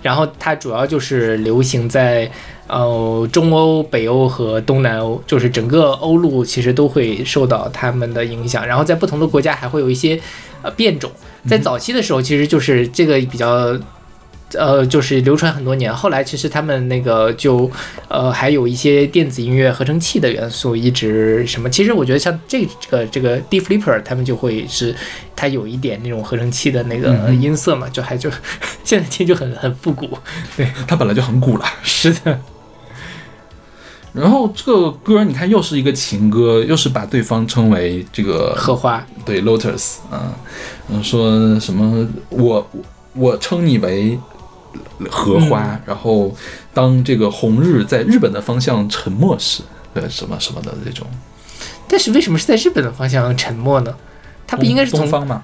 [0.03, 2.31] 然后它主要就是流行在
[2.67, 8.67] 呃中欧、北欧和东南欧，就是整个欧陆其实都会受到他们的影响。
[8.67, 10.21] 然后在不同的国家还会有一些
[10.63, 11.11] 呃变种。
[11.49, 13.77] 在早期的时候，其实就是这个比较
[14.59, 15.95] 呃，就是流传很多年。
[15.95, 17.71] 后来其实他们那个就
[18.09, 21.69] 呃，还有一些电子音乐合成器的元素一直什么。
[21.71, 24.95] 其实我觉得像这这个这个 D Flipper，他们就会是
[25.35, 28.31] 它有一点那种合成器的那个嗯音色嘛，就还就
[28.85, 30.19] 现在听就很很复古。
[30.57, 31.65] 对它本来就很古了。
[31.83, 32.41] 是的，
[34.13, 40.35] 然后这个歌你看又是一个情歌，又是把对方称为这个荷花，对 Lotus 啊，
[40.91, 42.71] 嗯，说什么我
[43.15, 44.19] 我称你为
[45.11, 46.35] 荷花，然后
[46.73, 49.63] 当这个红日在日本的方向沉没时，
[49.95, 51.07] 呃，什么什么的这种，
[51.89, 53.95] 但是为什么是在日本的方向沉没呢？
[54.47, 55.43] 它不应该是从东方吗？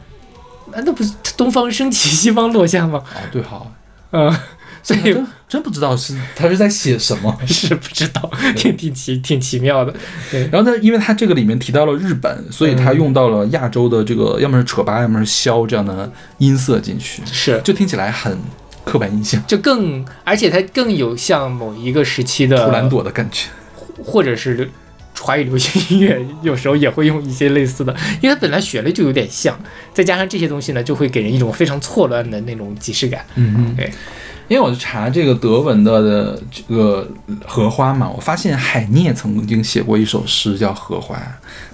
[0.72, 3.03] 难道不是东方升起，西方落下吗？
[3.07, 3.72] 啊，对，好，
[4.11, 4.31] 嗯，
[4.83, 7.35] 所以真真不知道是他是在写什么。
[7.47, 9.95] 是不知道，挺挺奇挺奇妙的。
[10.31, 18.39] 对，然后呢，因为他这个里面提到了日本，所以他用到了亚洲的这个，要么是扯巴，要么是箫这样的音色进去，是就听起来很
[18.89, 23.49] 刻板印象，就更，而且它更有像某一个时期的图兰朵的感觉。
[24.03, 24.70] 或者是
[25.18, 29.59] 华语流行音乐，有时候也会用一些类似的，因为它本来旋律就有点像，
[29.93, 33.26] 再加上这些东西呢，就会给人一种非常错乱的那种即视感。
[33.34, 33.93] 嗯嗯，对。
[34.47, 37.07] 因为我就查这个德文的的这个
[37.45, 41.16] 荷花嘛，我发现海涅曾经写过一首诗叫《荷花》，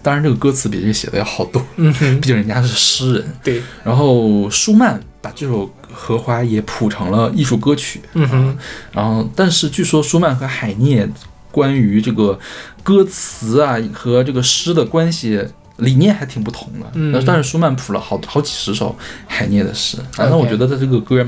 [0.02, 3.24] 当然这个歌词比这个写的要好多，嗯哼， 毕竟人家是诗人。
[3.44, 8.56] 对，然后舒曼把这首《荷花》也谱成了艺术歌曲，嗯哼，
[8.92, 11.08] 然后但是据说舒曼和海涅
[11.50, 12.38] 关于这个
[12.82, 15.42] 歌词啊和这个诗的关系。
[15.78, 18.96] 理念还挺不同的，嗯但是舒曼谱了好好几十首
[19.26, 21.26] 海涅的诗，反正我觉得他这个歌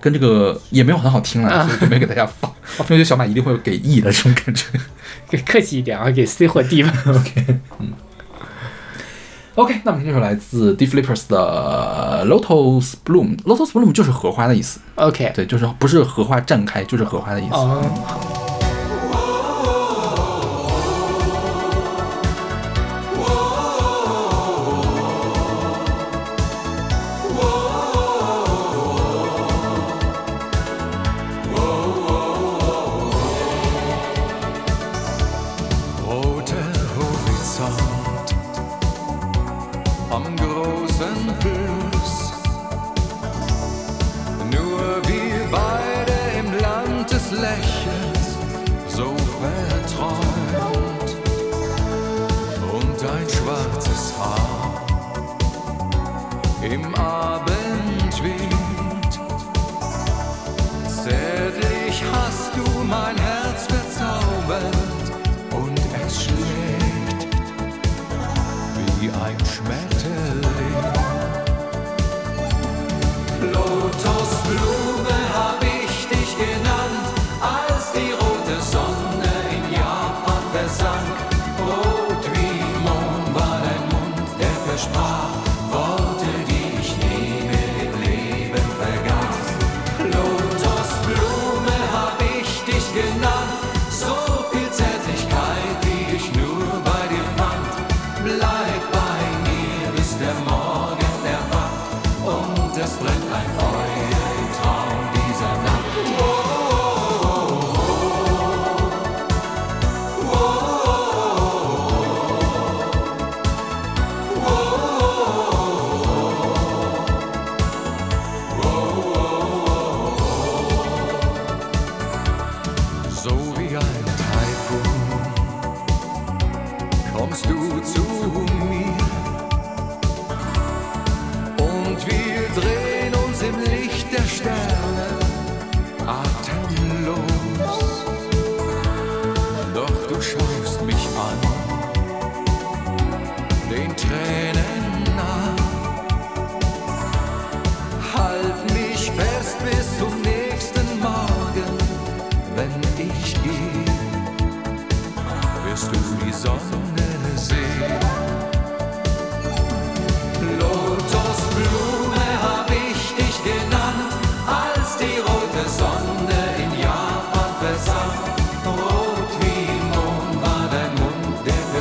[0.00, 2.50] 跟这个也没有很好听了，啊所以就没给大家放。
[2.80, 4.64] 我觉得小马一定会给 E 的这种感觉。
[5.28, 6.90] 给客气一点啊，给 C 或 D 吧。
[7.08, 7.58] OK，
[9.84, 13.36] 那我们听这首来自 d e f l i p p e r s 的 Lotus Bloom。
[13.44, 17.54] Lotus Bloom 就是荷花的意思，OK，对，就是不是荷花绽开，就是荷花的意思。
[17.54, 17.82] 哦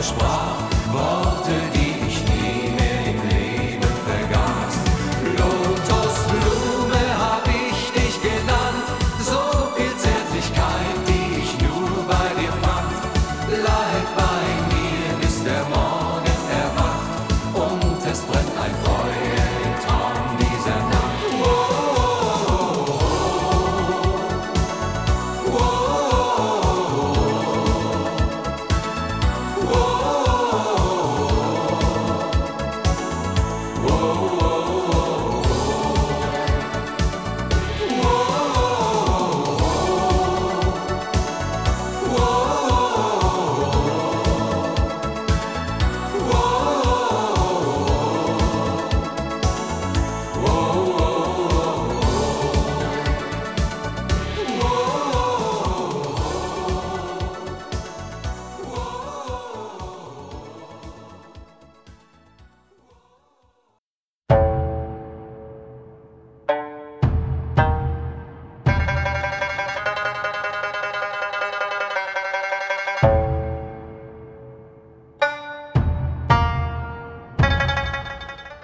[0.04, 0.53] espoir.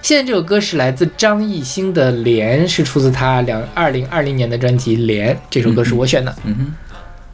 [0.10, 5.36] 现在这首歌是来自张艺兴的《莲》，是出自他两二零二零年的专辑《莲》。
[5.52, 6.36] 这首歌是我选的。
[6.46, 6.74] 嗯哼，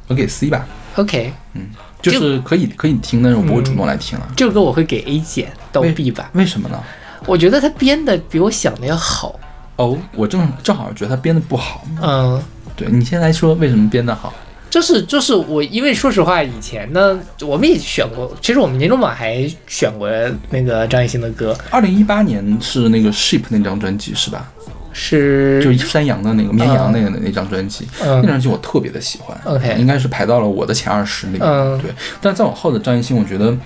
[0.08, 0.68] 我给 C 吧
[0.98, 1.70] ，OK，嗯
[2.02, 4.28] 就是可以可以听，但是我不会主动来听了。
[4.36, 6.30] 这首歌我会给 A 减到 B 吧。
[6.34, 6.78] 为什么呢？
[7.26, 9.40] 我觉得他编的比我想的要好。
[9.78, 11.88] 哦，我正正好觉得他编的不好。
[12.02, 12.44] 嗯，
[12.76, 14.34] 对你先来说为什么编的好？
[14.76, 20.10] 就是就是我，因为说实话，以前呢，我们也选过，其实我们年终榜还选过
[20.50, 24.52] 那个张艺兴的歌，二零一八年是那个 Sheep 那张专辑是吧？
[24.92, 31.42] 是就是山羊的那个绵羊那个那张专辑，嗯那张专辑我特别的喜欢 OK 应该是排到了我的前二十里面。
[31.50, 33.58] 嗯对，但是再往后的张艺兴，我觉得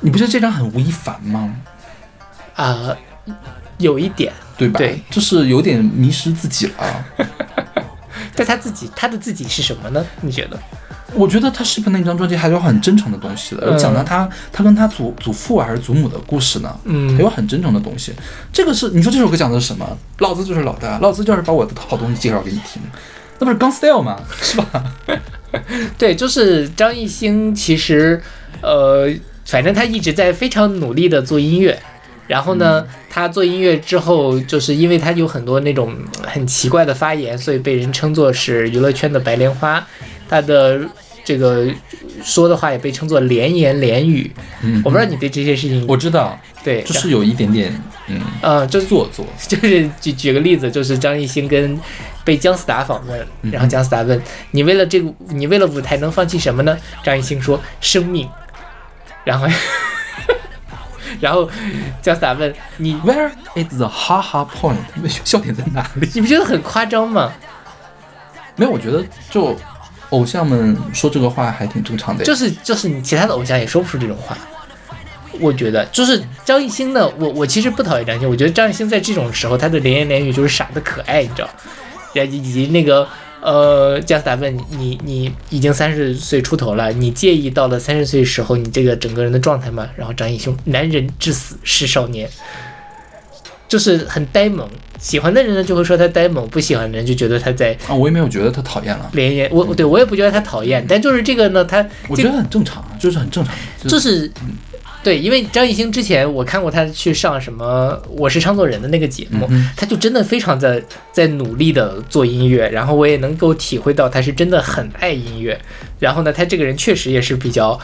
[0.00, 1.54] 你不觉得这张很吴亦凡吗？
[2.56, 2.94] 啊、
[3.78, 4.76] 有一点，对吧？
[4.76, 7.06] 对就是有点迷失自己了。
[8.36, 10.04] 但他自己他的自己是什么呢？
[10.22, 10.58] 你觉得？
[11.12, 18.12] 我觉得他 Sheep 那张专辑还有很真诚的东西的，有讲到他他跟他祖祖父啊还是祖母的故事呢，嗯还有很真诚的东西。
[18.52, 19.86] 这个是你说这首歌讲的是什么？
[20.18, 22.82] 老子就是老大，老子就是把我的好东西介绍给你听，
[23.38, 24.18] 那不是 Gang Style 吗？
[24.42, 24.84] 是吧？
[25.96, 28.20] 对，就是张艺兴，其实，
[28.60, 29.08] 呃，
[29.44, 31.80] 反正他一直在非常努力的做音乐。
[32.26, 39.86] 然后呢，他做音乐之后，就是因为他有很多那种很奇怪的发言，所以被人称作是娱乐圈的白莲花。
[40.28, 40.80] 他的
[41.22, 41.66] 这个
[42.22, 44.30] 说的话也被称作连言连语。
[44.62, 49.26] 嗯我不知道你对这些事情，我知道，对，就是有一点点嗯呃，就做作。
[49.46, 51.78] 就是举举个例子，就是张艺兴跟
[52.24, 54.20] 被姜思达访问，嗯然后姜思达问
[54.52, 56.74] 你为了这个，你为了舞台能放弃什么呢？
[57.04, 58.26] 张艺兴说生命，
[59.24, 59.46] 然后
[61.24, 61.48] 然后
[62.02, 64.76] 姜思达问你，Where is the ha ha point？
[65.24, 66.06] 笑点在哪里？
[66.12, 67.32] 你不觉得很夸张吗？
[68.56, 69.56] 没有，我觉得就
[70.10, 72.22] 偶像们说这个话还挺正常的。
[72.22, 74.36] 就是就是你其他的偶像也说不出这种话。
[75.40, 81.48] 我觉得就是张艺兴的，我我其实不讨厌张艺兴，我觉得张艺兴在这种时候他的连言连语就是傻的可爱，你知道，
[82.22, 83.08] 以及那个
[83.44, 89.86] 呃，姜思达问你你你已经三十岁出头了，你介意到了三十岁时候你这个整个人的状态吗？
[89.96, 92.26] 然后张艺兴，男人至死是少年，
[93.68, 94.66] 就是很呆萌，
[94.98, 103.54] 喜欢的人呢就会说他呆萌，不喜欢的人就觉得他在啊，我也没有觉得他讨厌了，连言，我对我也不觉得他讨厌，但就是这个呢，他我觉得很正常，就是很正常。
[103.86, 104.32] 就是
[105.04, 110.82] 对，因为张艺兴之前我看过他去上什么《我是唱作人》的那个节目，嗯他就真的非常在
[111.12, 115.60] 在努力的做音乐，然后我也能够体会到他是真的很爱音乐。
[116.00, 117.78] 然后呢，他这个人确实也是比较。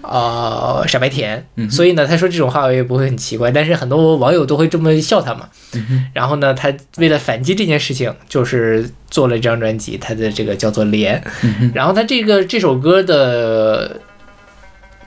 [0.00, 5.48] 呃，傻白甜，嗯所以呢，他说这种话我也不会很奇怪，但是很多网友都会这么笑他嘛。
[5.74, 11.20] 嗯然后呢，他为了反击这件事情，就是做了一张专辑，他的这个叫做《莲》。
[11.42, 14.00] 嗯然后他这个这首歌的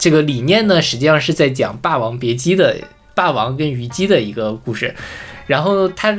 [0.02, 2.76] 这个理念呢，实际上是在讲《霸王别姬》的
[3.14, 4.96] 霸王跟虞姬的一个故事。
[5.46, 6.18] 然后他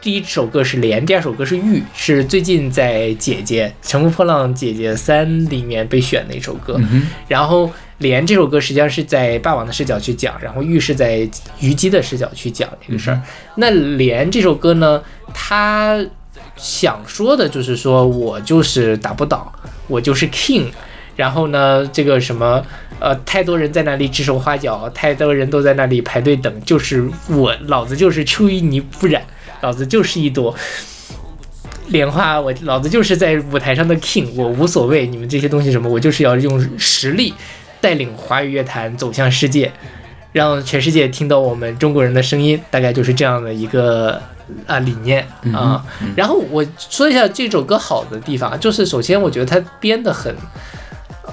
[0.00, 6.76] 第一首歌是《莲》，第二首歌是《玉》，是最近在《姐姐乘风破浪姐姐三》里面被选的一首歌。
[6.78, 7.66] 嗯，然后
[7.98, 11.28] 《莲》这首歌实际上是在霸王的视角去讲，然后玉是在
[11.58, 13.20] 虞姬的视角去讲这个事儿。
[13.56, 15.02] 那《莲》这首歌呢，
[15.34, 16.06] 它
[16.54, 19.52] 想说的就是说我就是打不倒，
[19.88, 20.68] 我就是 king。
[21.16, 22.62] 然后呢，这个什么，
[23.00, 29.22] 呃，太多人在那里指手画脚，太多人都在那里排队等，就是我，老子就是出淤泥不染，
[29.62, 30.54] 老子就是一朵
[31.88, 37.32] 莲花，我老子就是在舞台上的 king，我无所谓你们这些东西什么，我就是要用实力
[37.80, 39.72] 带领华语乐坛走向世界，
[40.32, 44.20] 让全世界听到我们中国人的声音，大概就是这样的一个
[44.66, 45.82] 啊理念啊。
[46.14, 50.34] 然后我说一下这首歌好的地方，就是首先我觉得它编的很。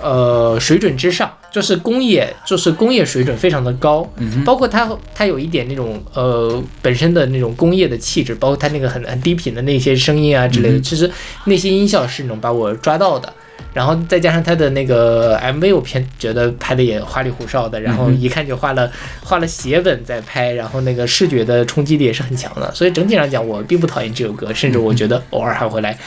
[0.01, 4.09] 呃，水准之上，就是工业，就是工业水准非常的高，
[4.43, 11.09] 包括它，它有一点那种呃本身的那种工业的气质，包括它那个很很低频的那些声音啊之类的，其实
[11.45, 13.31] 那些音效是能把我抓到的。
[13.71, 18.91] 然后再加上它的那个 MV，我偏觉得拍的也花里胡哨的，然后一看就花了
[19.23, 25.97] 花了血本在拍，然后那个视觉的冲击力也是很强的，所以整体上讲，我并不讨厌这首歌，甚至我觉得偶尔还会来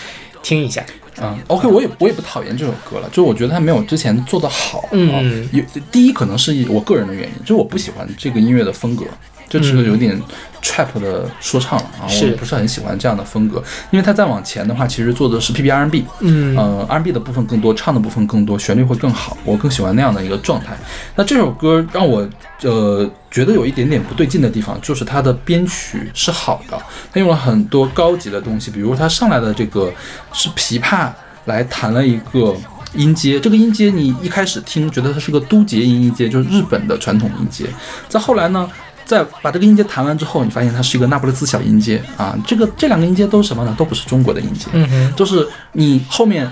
[0.46, 0.84] 听一下。
[1.20, 4.84] 嗯，OK，我也我也不讨厌这首歌了，就是我觉得它没有之前做的好。
[4.92, 9.04] 嗯啊有第一可能是我个人的原因，就是我不喜欢这个音乐的风格，
[9.48, 10.20] 这是个有点
[10.60, 20.76] trap 的说唱了啊，我不是很喜欢这样的风格，因为它再往前的话，其实做的是 P P R N B，嗯呃，R&B 的部分更多，唱的部分更多，旋律会更好，我更喜欢那样的一个状态。
[21.14, 22.28] 那这首歌让我
[22.62, 26.76] 呃觉得有一点点不对劲的地方，就是它的编曲是好的，
[27.12, 29.92] 它用了很多高级的东西，比如它上来的这个
[30.32, 31.10] 是琵琶
[31.44, 32.54] 来弹了一个。
[32.94, 37.66] 音阶，这个音阶你一开始听觉得它是个都节音音阶，就是日本的传统音阶。
[38.08, 38.66] 再后来呢，
[39.06, 42.36] 在把这个音阶弹完之后，你发现它是一个那不勒斯小音阶啊。
[42.46, 43.74] 这个这两个音阶都是什么呢？
[43.78, 44.66] 都不是中国的音阶。
[44.72, 46.50] 嗯哼，就是你后面，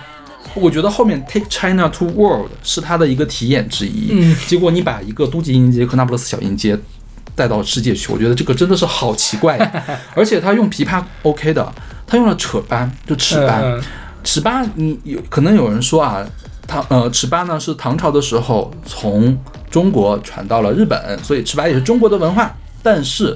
[0.55, 4.10] 我觉得后面 Take China to World 是它的一个体验之一。
[4.12, 6.78] 嗯结果你把一个都级音阶和那不勒斯小音阶
[7.35, 9.59] 带到世界去，我觉得这个真的是好奇怪。
[10.14, 11.74] 而且他用琵琶 OK 的，
[12.06, 13.60] 他用了扯班，就尺班。
[13.62, 13.82] 嗯
[14.26, 16.26] 尺八，你有可能有人说啊，
[16.66, 19.36] 唐呃尺八呢是唐朝的时候从
[19.70, 22.55] 中国传到了日本，所以尺八也是中国的文化。
[22.82, 23.35] 但是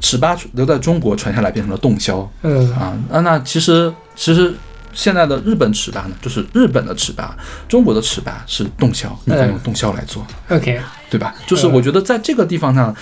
[0.00, 4.54] 尺八留在中国传下来变成了洞箫嗯啊，那那其实其实
[4.92, 7.36] 现在的日本尺八呢，就是日本的尺八，
[7.68, 10.24] 中国的尺八是洞箫，你可以用洞箫来做。
[10.48, 10.80] ，OK，
[11.10, 11.34] 对吧？
[11.48, 12.94] 就是我觉得在这个地方上，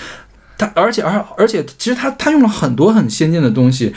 [0.57, 3.93] 它而且而而且其实它它用了很多很先进的东西，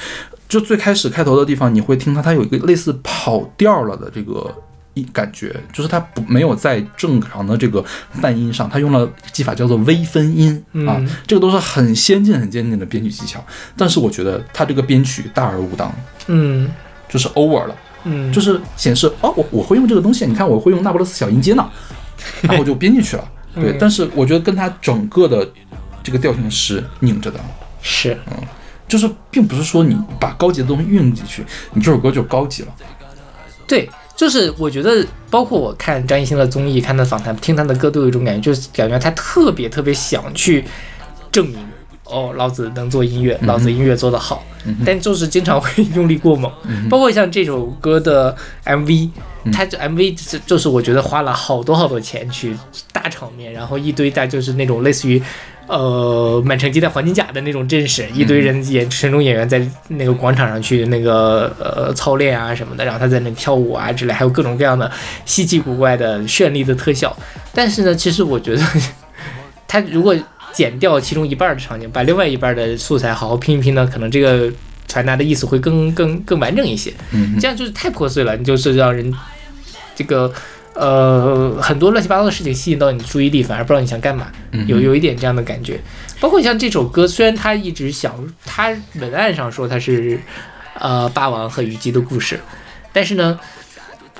[0.47, 4.55] 就最开始开头的地方你会听到，它有一个类似跑调了的这个。
[4.98, 7.84] 一感觉就是它不没有在正常的这个
[8.20, 10.54] 半音上，它用了技法叫做微分音
[10.86, 13.44] 啊嗯，这个都是很先进很先进的编曲技巧。
[13.76, 15.92] 但是我觉得它这个编曲大而无当，
[16.26, 16.70] 嗯
[17.08, 17.76] 就是 over 了。
[18.04, 21.68] 嗯，就是显示哦，我我会用这个东西，你看我会用那不勒斯小音阶呢，
[22.42, 23.28] 然后我就编进去了。
[23.54, 25.46] 对，嗯但是我觉得跟它整个的
[26.02, 27.40] 这个调性是拧着的，
[27.82, 28.36] 是，嗯
[28.86, 32.68] 就是并不是说你把高级的东西运用进去，你这首歌就高级了。
[33.66, 40.65] 对，就是我觉得，包括我看张艺兴的综艺、看他的访谈、听他的歌，都有一种感觉，就是感觉他特别特别想去
[41.31, 41.57] 证明
[42.03, 44.45] 哦，老子能做音乐，老子音乐做得好，
[44.85, 46.51] 但就是经常会 用力过猛，
[46.90, 49.11] 包括像这首歌的 MV，
[49.53, 52.57] 他这 MV 就就是我觉得花了好多好多钱去
[52.93, 55.23] 大场面，然后一堆大就是那种类似于。
[55.69, 64.90] 呃，满城尽带黄金甲的那种阵势，一堆人演群众演员在那个广场上去那个呃操练啊什么的，然后他在那跳舞啊之类，还有各种各样的
[65.27, 67.15] 稀奇古怪的绚丽的特效。
[67.53, 68.62] 但是呢，其实我觉得
[69.66, 70.16] 他如果
[70.55, 74.51] 剪掉其中一半的场景，把另外一半的素材好好拼一拼呢，可能这个
[74.86, 76.90] 传达的意思会更更更完整一些。
[77.12, 79.12] 嗯这样就是太破碎了，你就是让人
[79.95, 80.32] 这个
[80.78, 84.30] 呃很多乱七八糟的事情吸引到你注意力，反而不知道你想干嘛，
[84.66, 85.80] 有有一点这样的感觉。
[86.20, 88.14] 包括像这首歌，虽然他一直想，
[88.44, 90.18] 他文案上说他是
[90.74, 92.40] 呃霸王和虞姬的故事，
[92.92, 93.38] 但是呢，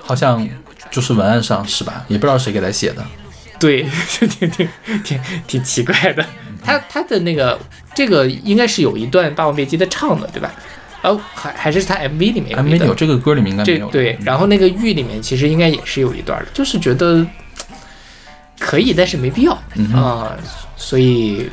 [0.01, 0.47] 好像
[0.91, 2.05] 就是文案上是吧？
[2.09, 3.05] 也不知道谁给他写的。
[3.59, 3.85] 对，
[4.21, 4.69] 就挺挺
[5.03, 6.25] 挺挺奇怪的。
[6.65, 7.59] 他他的那个
[7.95, 10.53] 这个应该是有一段《霸王别姬》的唱的，对吧？
[11.03, 13.89] 然后还还是他 MV 里面 MV 有这个歌里面应该没有。
[13.91, 17.27] 对，然后那个玉里面其实应该也是有一段的，就是觉得
[18.59, 19.63] 可以，但是没必要啊、
[20.37, 20.39] 嗯
[20.77, 21.51] 所以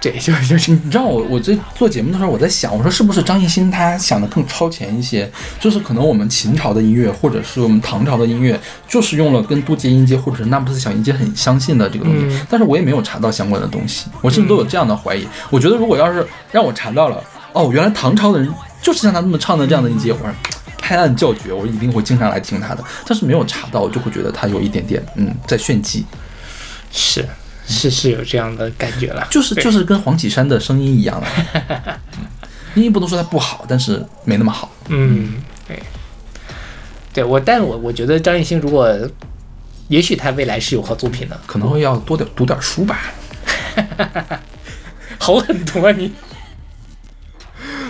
[0.00, 5.30] 这就就是你知道我我这做节目的时候，我在想，我说是不是张艺兴他想的更超前一些？
[5.58, 15.26] 就是可能我们秦朝的音乐，或者是我们唐朝的音乐，就是用了跟都节音阶或者是那不斯小音阶很相近的这个东西，嗯但是我也没有查到相关的东西，我甚至都有这样的怀疑。
[15.48, 17.22] 我觉得如果要是让我查到了，
[17.52, 18.52] 哦，原来唐朝的人
[18.86, 20.28] 就是像他那么唱的这样的一节，我说
[20.78, 22.84] 拍案叫绝，我一定会经常来听他的。
[23.04, 26.06] 但是没有查到，我就会觉得他有一点点嗯在炫技，
[26.92, 27.26] 是
[27.66, 31.26] 是是有这样的感觉了，就是就是跟黄绮珊的声音一样了。
[32.76, 34.70] 嗯不能说它不好，但是没那么好。
[34.86, 35.82] 嗯，对，
[37.12, 38.96] 对我，但我我觉得张艺兴如果，
[39.88, 43.00] 也许他未来是有好作品的，可能会要多点读点书吧。
[45.18, 46.12] 好狠毒啊你。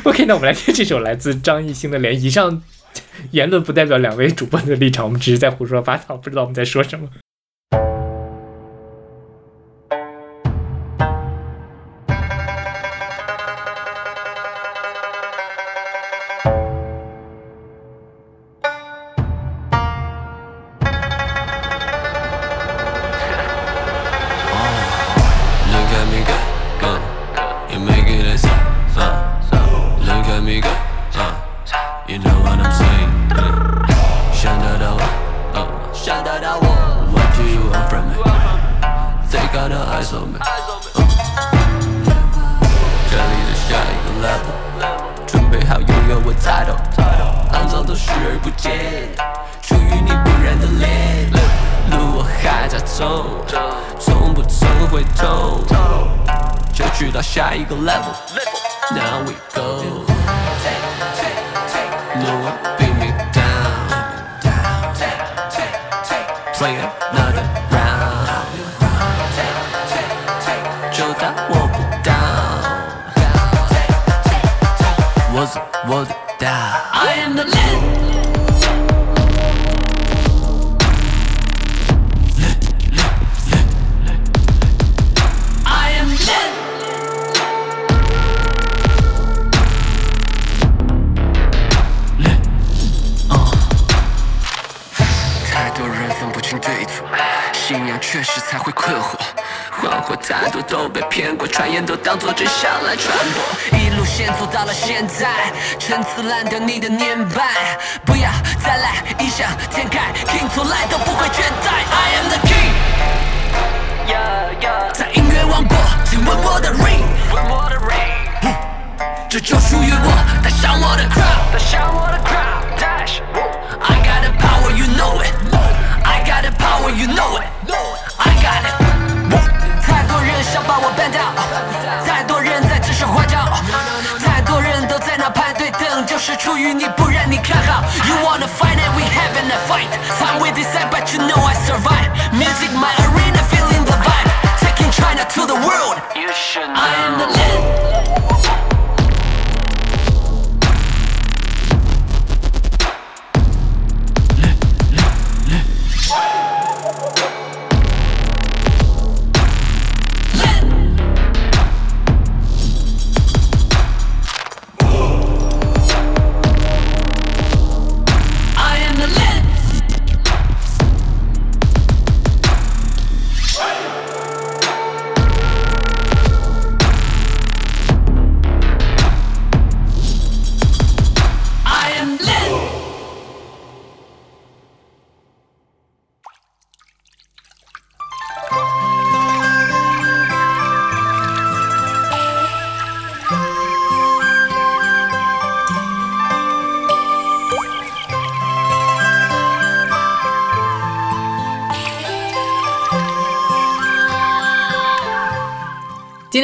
[0.06, 2.14] OK，那我们来听这首来自张艺兴的《脸》。
[2.16, 2.62] 以上
[3.32, 7.08] 言论不代表两位主播的立场，我们只是在胡说八道，不知道我们在说什么。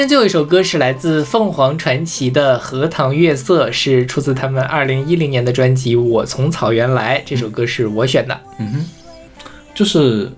[0.03, 7.21] 天最后一首歌是来自凤凰传奇的《荷塘月色》，是出自他们二零一零年的专辑《我从草原来》。
[7.25, 8.41] 这首歌是我选的。
[8.59, 8.85] 嗯哼
[9.73, 10.29] 就是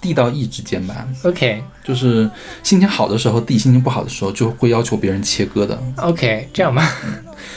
[0.00, 2.30] 地到 E 之间吧，OK 就是
[2.62, 5.80] 心情好的时候，D，心情不好的时候，就会要求别人切割的。
[5.96, 6.96] OK，这样吧。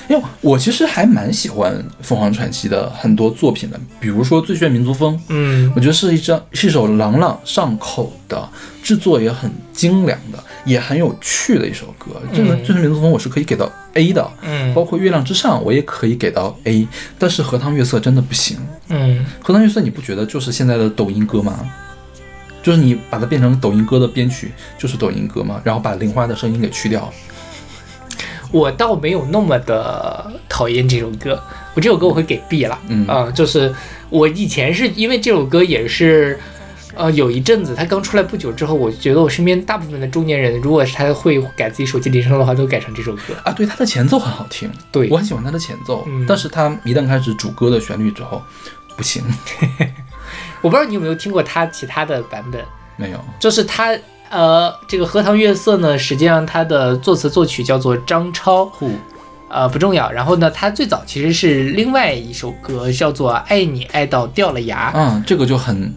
[0.07, 8.49] 因为我其实还蛮喜欢凤凰传奇的很多作品的，比如说《最炫民族风》，嗯我觉得是一张是一首朗朗上口的，
[8.83, 12.21] 制作也很精良的，也很有趣的一首歌。
[12.33, 16.87] 这个《最炫民族风》我是可以给到 A 的，嗯包括《月亮之上》我也可以给到 A，
[17.19, 18.57] 但是《荷塘月色》真的不行。
[18.89, 21.59] 嗯，《荷塘月色》你不觉得就是现在的抖音歌吗？
[22.65, 27.13] 就是你把它变成抖音歌的编曲，就是抖音歌嘛，然后把玲花的声音给去掉。
[28.51, 31.39] 我倒没有那么的讨厌这首歌，
[31.75, 32.79] 我这首歌我会给 B 了。
[32.87, 33.71] 嗯啊、就是
[34.09, 36.39] 我以前是因为这首歌也是。
[36.97, 43.35] 呃，有一阵子，它刚出来不久之后，我觉得我身边大部分的中年人，如果是他会改自己手机铃声的话，都改成这首歌。
[43.43, 48.41] 啊，对，它的前奏很好听，对我很喜欢它的前奏，嗯但是它一旦开始主歌的旋律之后，
[48.95, 49.21] 不行，
[50.65, 52.59] 我不知道你有没有听过他其他的版本，
[52.95, 53.95] 没有，就是他
[54.31, 58.67] 呃，这个《荷塘月色》呢，实际上他的作词作曲叫做张超，
[59.47, 60.11] 呃不重要。
[60.11, 64.91] 然后呢，他最早其实是另外一首歌，叫做《爱你爱到掉了牙》。
[64.97, 65.93] 嗯，这个就很，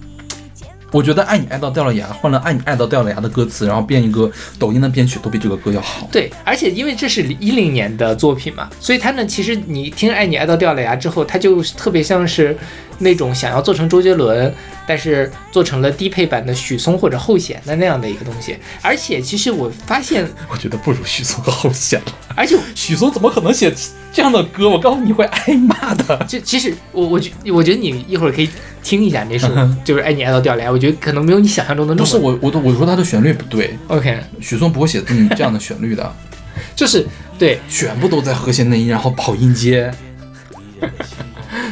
[0.92, 6.06] 我觉得爱你爱到掉了牙，换了爱你爱到掉了牙的歌词，然后变一个抖音的编曲，都比这个歌要好。
[6.12, 12.54] 对，而且因为这是一零年的作品嘛，所以它呢，其实你听《爱你爱到掉了牙》之后，它就特别像是
[12.98, 14.52] 那种想要做成周杰伦，
[14.86, 18.56] 但是做成了低配版的许嵩或者后弦的那样的一个东西。
[18.82, 22.14] 而且其实我发现，我觉得不如许嵩和后弦了。
[22.34, 23.72] 而且许嵩怎么可能写
[24.12, 24.68] 这样的歌？
[24.68, 26.24] 我告诉你会挨骂的。
[26.28, 28.48] 就其实我我觉我觉得你一会儿可以
[28.82, 29.48] 听一下那首，
[29.84, 36.14] 就是《爱你爱到掉泪》，我觉得可能没有你想象中的那么不是我，我都我说他的旋律不对，OK，许嵩不会写嗯这样的旋律的，
[36.74, 37.06] 就是
[37.38, 39.92] 对全部都在和弦内音，然后跑音阶。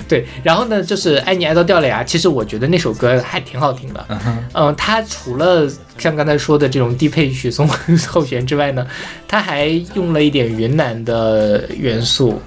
[0.08, 4.04] 对，然后呢，就是《爱你爱到掉了牙》，其实我觉得那首歌还挺好听的。
[4.08, 5.68] 嗯哼，嗯，它除了
[5.98, 7.66] 像刚才说的这种低配许嵩
[8.08, 8.86] 后弦之外呢，
[9.26, 12.40] 它还用了一点云南的元素，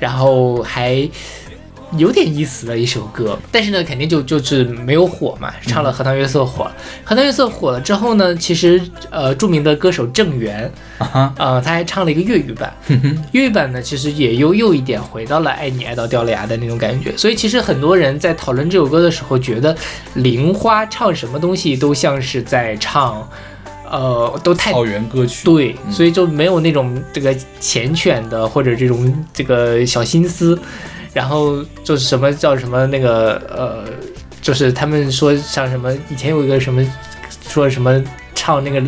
[0.00, 1.08] 然后还
[1.96, 3.38] 有点意思的一首歌。
[3.50, 6.74] 但是呢，肯定就就是没有火嘛，唱了《荷塘月色》火了。
[7.08, 12.72] 《荷塘月色》火了之后呢，其实呃，著名的歌手郑源，啊，呃，他还唱了一个粤语版。
[13.32, 17.16] 粤语版呢，其实也又又一点回到了爱你爱到掉了牙的那种感觉。
[17.16, 19.76] 所以其实很多人在讨论这首歌的时候，觉得
[20.14, 23.28] 玲花唱什么东西都像是在唱，
[23.90, 25.44] 呃，都太草原歌曲。
[25.44, 30.58] 对，所以就没有那种这个缱绻的或者这种这个小心思，
[31.12, 33.84] 然后就是什么叫什么那个呃，
[34.40, 36.84] 就是他们说像什么以前有一个什么
[37.48, 38.02] 说什么
[38.34, 38.82] 唱那个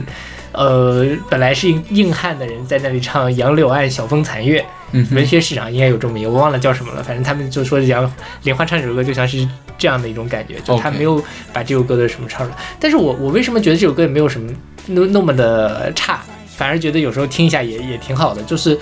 [0.52, 4.60] 呃本来是硬汉的人在那里唱《杨柳岸晓风残月》，
[4.92, 8.10] 嗯文学史上应该有这么一个，我忘了叫什么了，反正他们就说杨
[8.44, 9.46] 莲花唱这首歌就像是
[9.76, 11.22] 这样的一种感觉，就他没有
[11.52, 12.58] 把这首歌的什么唱出来。
[12.78, 14.50] 但是我我为什么觉得这首歌也没有什么
[14.86, 16.20] 那那么的差，
[16.56, 18.78] 反而觉得有时候听一下也也挺好的，就是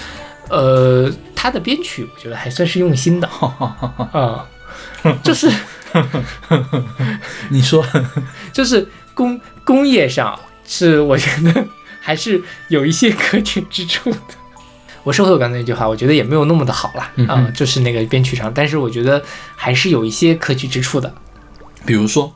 [0.52, 3.26] 呃他的编曲我觉得还算是用心的。
[3.28, 4.46] 啊、
[5.24, 5.50] 就是
[7.48, 7.84] 你说，
[8.52, 11.64] 就是工工业上是我觉得
[12.00, 14.18] 还是有一些可取之处的。
[15.04, 19.20] 我收回我刚才那句话，我觉得也没有那么的好啦，啊、就是那个编曲上，但是我觉得
[19.56, 21.12] 还是有一些可取之处的，
[21.84, 22.32] 比如说，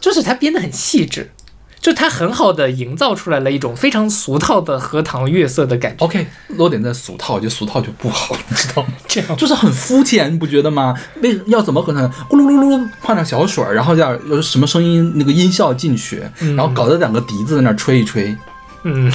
[0.00, 1.30] 就是他编的很细致，
[1.86, 6.04] 就它很好的营造出来了一种非常俗套的荷塘月色的感觉。
[6.04, 6.26] OK，
[6.56, 8.88] 落点在俗套，我觉得俗套就不好， 你知道吗？
[9.06, 10.92] 这样就是很肤浅，你不觉得吗？
[11.22, 16.20] 为要怎么可能咕噜噜噜噜换点小水儿，然后要有什么声音那个音效进去，
[16.56, 18.36] 然后搞得两个笛子在那儿吹一吹，
[18.82, 19.08] 嗯，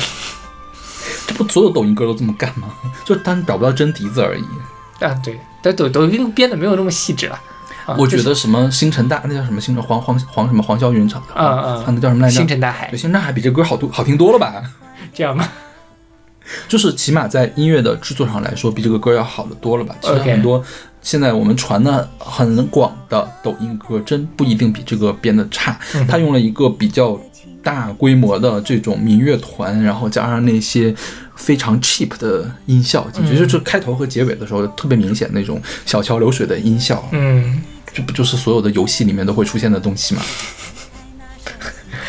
[1.28, 2.70] 这不所有抖音歌都这么干吗？
[3.04, 4.44] 就单找不到真笛子而已。
[5.04, 7.36] 啊对，但抖抖音编的没有那么细致了。
[7.36, 7.42] 啊
[7.98, 12.36] 我觉得什么星辰大那叫什么星辰黄黄黄什么黄霄云唱的，啊啊唱的叫什么来着？
[12.38, 14.62] 星辰大海对，星辰大海比这歌好多好听多了吧？
[15.14, 15.48] 这样吗？
[16.68, 19.96] 就是起码在音乐的制作上来说，比这个歌要好的多了吧？
[20.02, 20.62] 其实很多
[21.02, 25.80] 现在我们传的很广的抖音歌，真不一定比这个编的差。
[25.96, 27.18] 嗯他用了一个比较
[27.64, 30.94] 大规模的这种民乐团，然后加上那些
[31.36, 37.62] 非常 cheap 的音效就是开头和结尾的时候特别明显那种小桥流水的音效，嗯，
[37.94, 40.22] 这不就是所有的游戏里面都会出现的东西吗？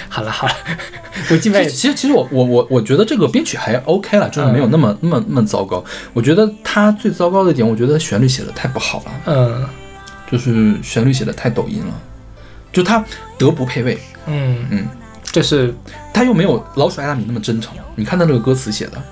[0.09, 0.55] 好 了好了，
[1.31, 5.83] 我基本其实其实我我我我觉得这个编曲还 OK 了，就是没有那么、那么那么糟糕。
[6.13, 9.67] 我觉得它最糟糕的点，我觉得旋律写的太不好了，嗯
[10.31, 11.95] 就是旋律写的太抖音了，
[12.73, 13.05] 就它
[13.39, 13.99] 德不配位。
[14.27, 14.87] 嗯嗯，
[15.25, 15.75] 这是
[16.15, 17.75] 他又没有老鼠爱大米那么真诚。
[17.97, 19.03] 你看他这个歌词写的，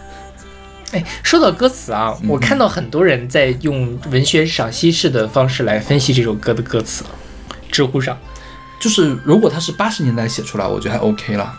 [0.92, 7.04] 哎，说到歌词啊，嗯我看到很多人在用文学赏析式的方式来分析这首歌的歌词，
[7.70, 8.18] 知乎上
[8.80, 11.52] 就是如果他是八十年代写出来，我觉得还 OK 了。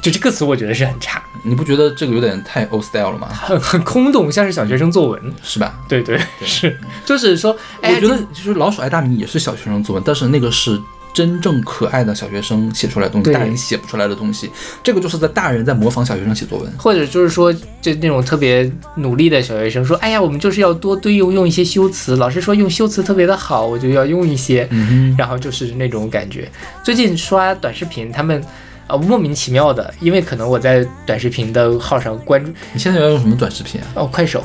[0.00, 3.28] 就这歌词我觉得是很差，你不觉得这个有点太 old style 了吗？
[3.32, 5.34] 很很空洞，像是小学生作文。
[5.42, 5.78] 是吧？
[5.88, 6.74] 对对是，
[7.04, 10.80] 就是说，哎，我觉得就是老鼠爱大米也是小学生作文，但是那个是
[11.14, 14.50] 真正可爱的小学生写出来的东西，大人写不出来的东西。
[14.82, 16.72] 这个就是在大人在模仿小学生写作文。
[16.78, 26.50] 或者就是说，就那种特别努力的小学生说，哎呀，我们就是要多对用用一些修辞，老师说用修辞特别的好，我就要用一些，嗯然后就是那种感觉。
[26.82, 28.42] 最近刷短视频，他们。
[28.86, 33.86] 呃，莫名其妙的，因为可能我在短视频的号上关注你现在要用什么短视频啊？
[33.94, 34.42] 哦快手，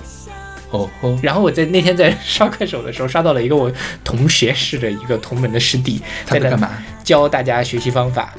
[0.72, 3.72] 哦吼，然后我在那天在刷快手的时候，刷到了一个我
[4.04, 6.70] 同实验室的一个同门的师弟，那他在干嘛？
[7.04, 8.34] 教大家学习方法。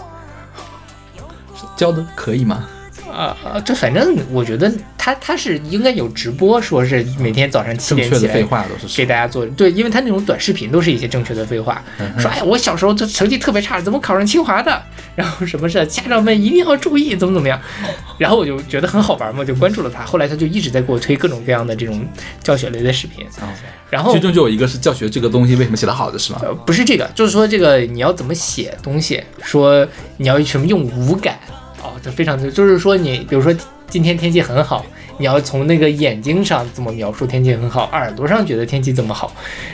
[1.77, 2.69] 教的可以吗？
[3.12, 4.70] 啊啊，这反正我觉得
[5.07, 9.47] 他他是应该有直播，说是每天早上七点起来确的废话都是给大家做。
[9.47, 14.83] 对，因为他那种短视频都是一些正确的废话，嗯说哎呀我小时候这成绩特别差，怎么考上清华的？
[15.15, 17.57] 然后什么事家长们一定要注意，怎么怎么样？
[18.19, 20.05] 然后我就觉得很好玩嘛，就关注了他。
[20.05, 22.05] 后来他就一直在给我推各种各样的这种
[22.43, 23.47] 教学类的视频，啊。
[23.89, 26.41] 然后其中就有一个是教学这个东西为什么写得好的是吗？
[26.43, 31.39] 呃，不是这个，就是说这个你要怎么写东西，说你要什么用五感
[31.81, 33.55] 哦，这非常就是说你比如说
[33.89, 34.85] 今天天气很好，
[35.19, 39.33] 你要从那个眼睛上怎么描述天气很好，耳朵上觉得天气怎么好，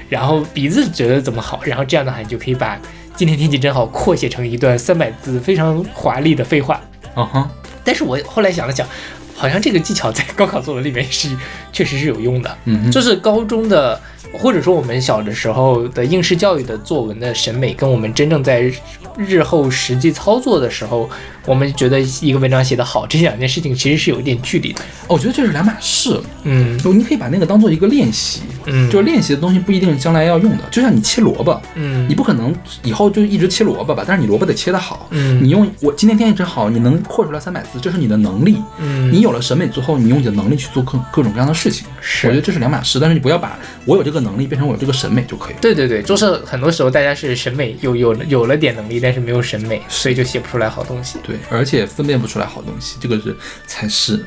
[0.08, 2.78] 然后鼻子觉得怎么好，然后这样的话你就可以把
[3.16, 6.80] 今天天气真好扩写成一段三百字非常华丽的废话。
[7.14, 7.48] 嗯哼，
[7.84, 8.86] 但是我后来想了想，
[9.34, 11.28] 好像这个技巧在高考作文里面是
[11.72, 12.56] 确实是有用的。
[12.64, 14.00] 嗯哼，就是高中的，
[14.32, 18.72] 或者说我们小的时候的应试教育的作文的审美，跟我们真正在
[19.16, 21.08] 日后实际操作的时候，
[21.44, 24.80] 我们觉得一个文章写得好，这两件事情其实是有一点距离的。
[25.06, 26.20] 我觉得这是两码事。
[26.44, 30.64] 嗯就你可以把那个当做一个练习，嗯，就是练习的东西不一定将来要用的。
[30.70, 34.02] 就像你切萝卜，嗯你不可能以后就一直切萝卜吧？
[34.06, 35.06] 但是你萝卜得切得好。
[35.10, 38.56] 嗯你用我今天天气真好，你能扩出来三百字，这是你的能力。
[38.78, 41.86] 嗯你有了审美之后，你用你的能力去做各各种各样的事情。
[42.00, 42.98] 是我觉得这是两码事。
[42.98, 45.58] 但是你不要把我有这个能力变成我有这个审美就可以了。
[45.60, 51.18] 对对对，就是很多时候大家是审美有有有了点能力，但是没有审美，所以就写不出来好东西。
[51.22, 53.36] 对，而且分辨不出来好东西，这个是
[53.66, 54.24] 才是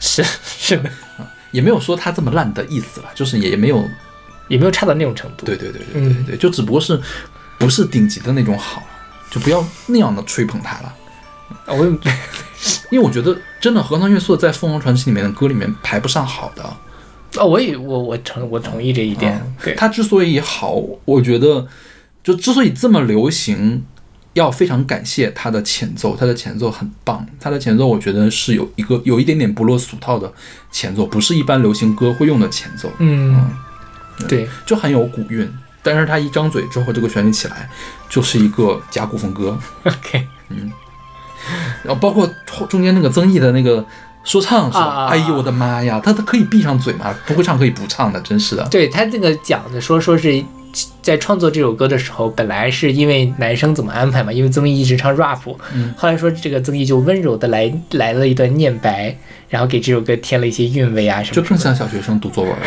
[0.00, 0.90] 是 是的，
[1.50, 3.84] 也没有说他这么烂的意思了，就是也没有
[4.48, 5.46] 也没有差到那种程度。
[5.46, 7.00] 对对对对对对，就只不过是
[7.58, 8.82] 不是顶级的那种好，
[9.30, 10.94] 就不要那样的吹捧他了。
[11.64, 11.90] 啊，我也
[12.90, 16.76] 因为我觉得真的荷塘月色在凤凰传奇里面的歌里面排不上好的。
[17.36, 19.40] 哦，我也我我承我同意这一点。
[19.44, 21.66] 嗯对，它之所以好，我觉得
[22.24, 23.84] 就之所以这么流行，
[24.32, 30.32] 要非常感谢它的前奏，它的前奏很棒，它的前奏我觉得是有一个有一点点不落俗套的
[30.70, 33.50] 前奏，不是一般流行歌会用的前奏，嗯，
[34.28, 35.48] 对，就很有古韵。
[35.82, 37.68] 但是它一张嘴之后，这个旋律起来
[38.08, 40.70] 就是一个甲骨风歌， OK，嗯
[41.82, 43.84] 然后包括后中间那个曾毅的那个
[44.28, 45.08] 说唱是吧？
[45.10, 47.12] 哎呦我的妈呀，他他可以闭上嘴吗？
[47.26, 48.62] 不会唱可以不唱的，真是的。
[48.70, 50.44] 对他这个讲的说说是
[51.00, 55.40] 在创作这首歌的时候，本来是因为男生怎么安排嘛，因为曾毅一直唱 rap，、
[55.72, 59.16] 嗯后来说这个曾毅就温柔的来来了一段念白，
[59.48, 61.42] 然后给这首歌添了一些韵味啊什么的。
[61.42, 62.66] 就更像小学生读作文了。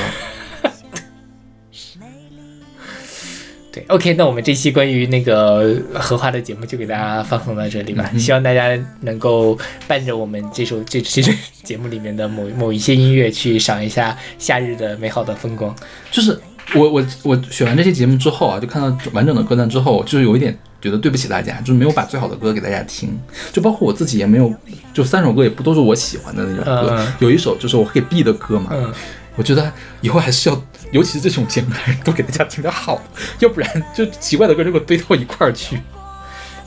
[3.72, 9.58] 对，OK，那我们这期关于那个荷花的节目就给大家放送到这里吧，嗯希望大家能够
[9.88, 11.32] 伴着我们这首这这这
[11.64, 15.74] 节目里面的某某一些音乐去赏一下夏日的美好的风光。
[16.12, 16.38] 就是
[16.76, 23.18] 我我我选完这期节目之后啊，就看到完整的歌单之后，就是有一点觉得对不起大家，就是没有把最好的歌给大家听，
[23.54, 24.54] 就包括我自己也没有，
[24.94, 28.94] 就三首歌也不都是我喜欢的那种歌，有一首就是我可以 B 的歌嘛，嗯，
[29.38, 29.72] 我觉得
[30.02, 33.04] 以后还是要，尤其是这种节目，还是多给大家听点好的，
[33.40, 35.82] 要不然就奇怪的歌就会堆到一块儿去。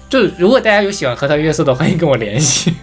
[0.09, 2.74] 就如果大家有喜欢荷塘月色的，欢迎跟我联系。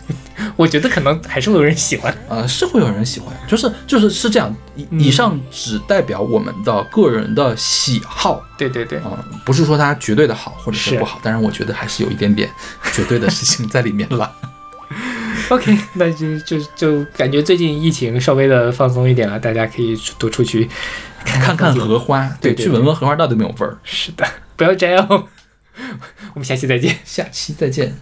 [0.56, 2.14] 我觉得可能还是会有人喜欢。
[2.28, 12.50] 呃，是会有人喜欢，就是就是是这样，以嗯以上只代表我们的个人的喜好，对对对，啊、不是说它绝对的好或者是是不好，但是我觉得还是有一点点
[12.92, 14.30] 绝对的事情在里面了。
[15.52, 20.70] OK， 那就就就感觉最近疫情稍微的放松一点了，大家可以多出去
[21.26, 23.78] 看看荷花，对对去闻闻荷花到底有没有味儿。
[23.84, 24.26] 是的，
[24.56, 25.28] 不要摘哦。
[26.34, 26.98] 我们下期再见。
[27.04, 27.94] 下期再见。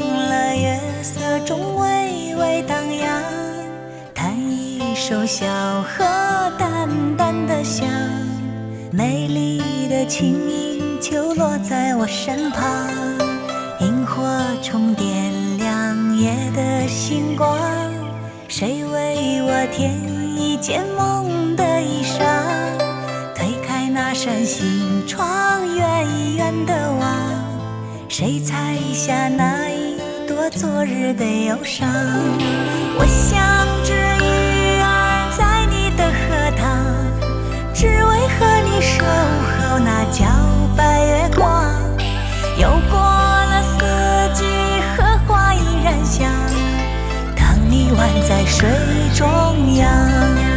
[0.00, 3.22] 了月色中微微荡漾。
[4.12, 5.46] 弹一首小
[5.82, 6.04] 河
[6.58, 7.88] 淡淡的香，
[8.92, 12.88] 美丽的琴音就落在我身旁。
[13.80, 14.24] 萤火
[14.62, 17.58] 虫点亮夜的星光，
[18.48, 19.92] 谁为我添
[20.38, 22.24] 一件梦的衣裳？
[23.34, 26.06] 推开那扇心窗，远
[26.36, 27.10] 远的望，
[28.08, 29.68] 谁采下那
[30.50, 31.88] 昨日的忧伤？
[32.98, 36.62] 我像只鱼儿在你的荷塘，
[37.74, 40.26] 只为和你守候那皎
[40.76, 41.64] 白月光。
[42.58, 43.78] 又过了四
[44.34, 44.44] 季，
[44.96, 46.30] 荷花依然香，
[47.34, 47.98] 当你宛
[48.28, 48.68] 在水
[49.14, 49.24] 中
[49.76, 50.53] 央。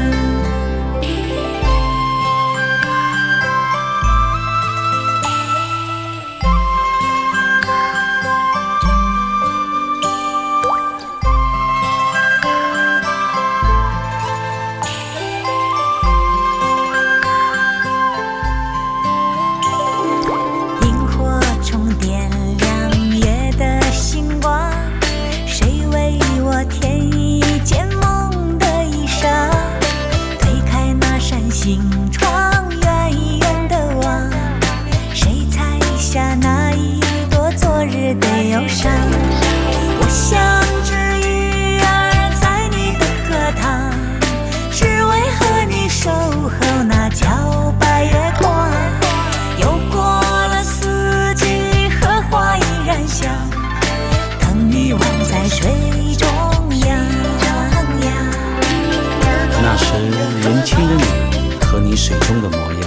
[62.07, 62.81] 水中的模样，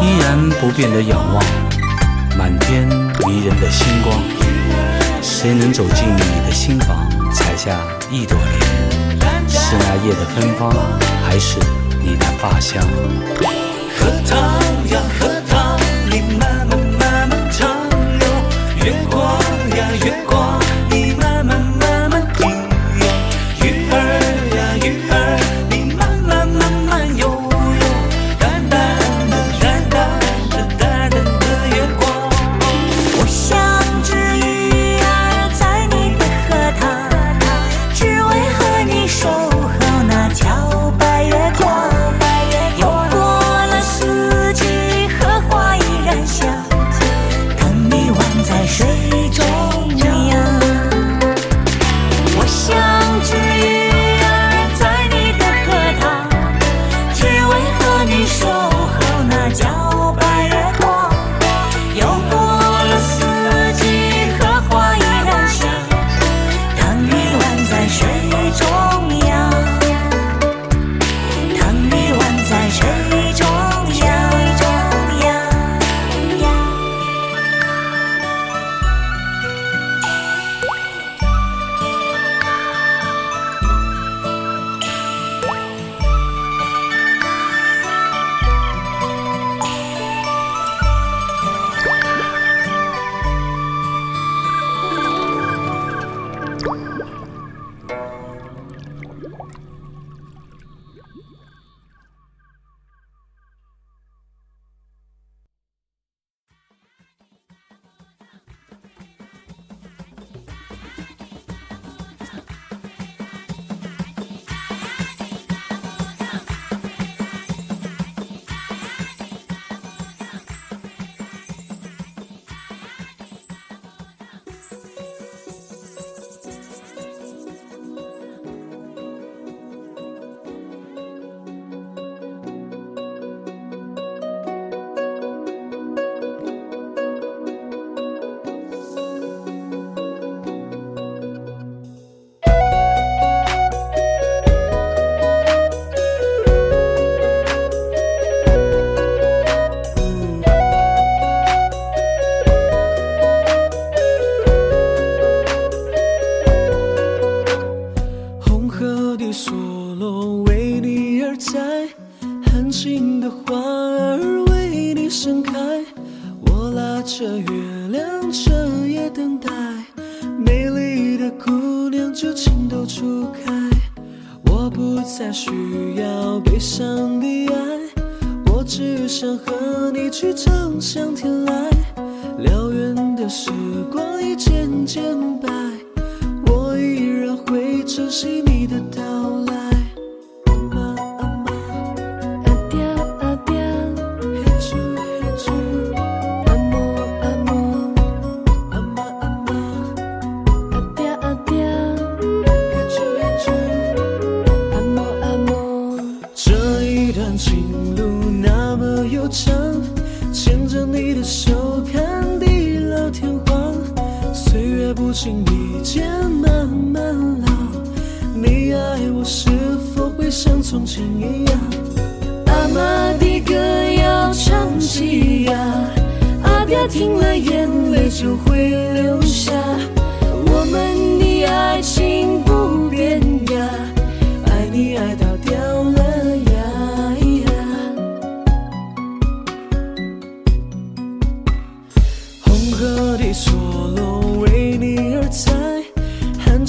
[0.00, 1.44] 依然不变的仰望
[2.38, 2.86] 满天
[3.26, 4.22] 迷人的星光。
[5.20, 7.76] 谁能走进你的心房，采下
[8.08, 9.48] 一朵莲？
[9.48, 10.72] 是那夜的芬芳，
[11.26, 11.58] 还是
[12.00, 12.86] 你的发香？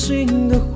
[0.07, 0.66] 心的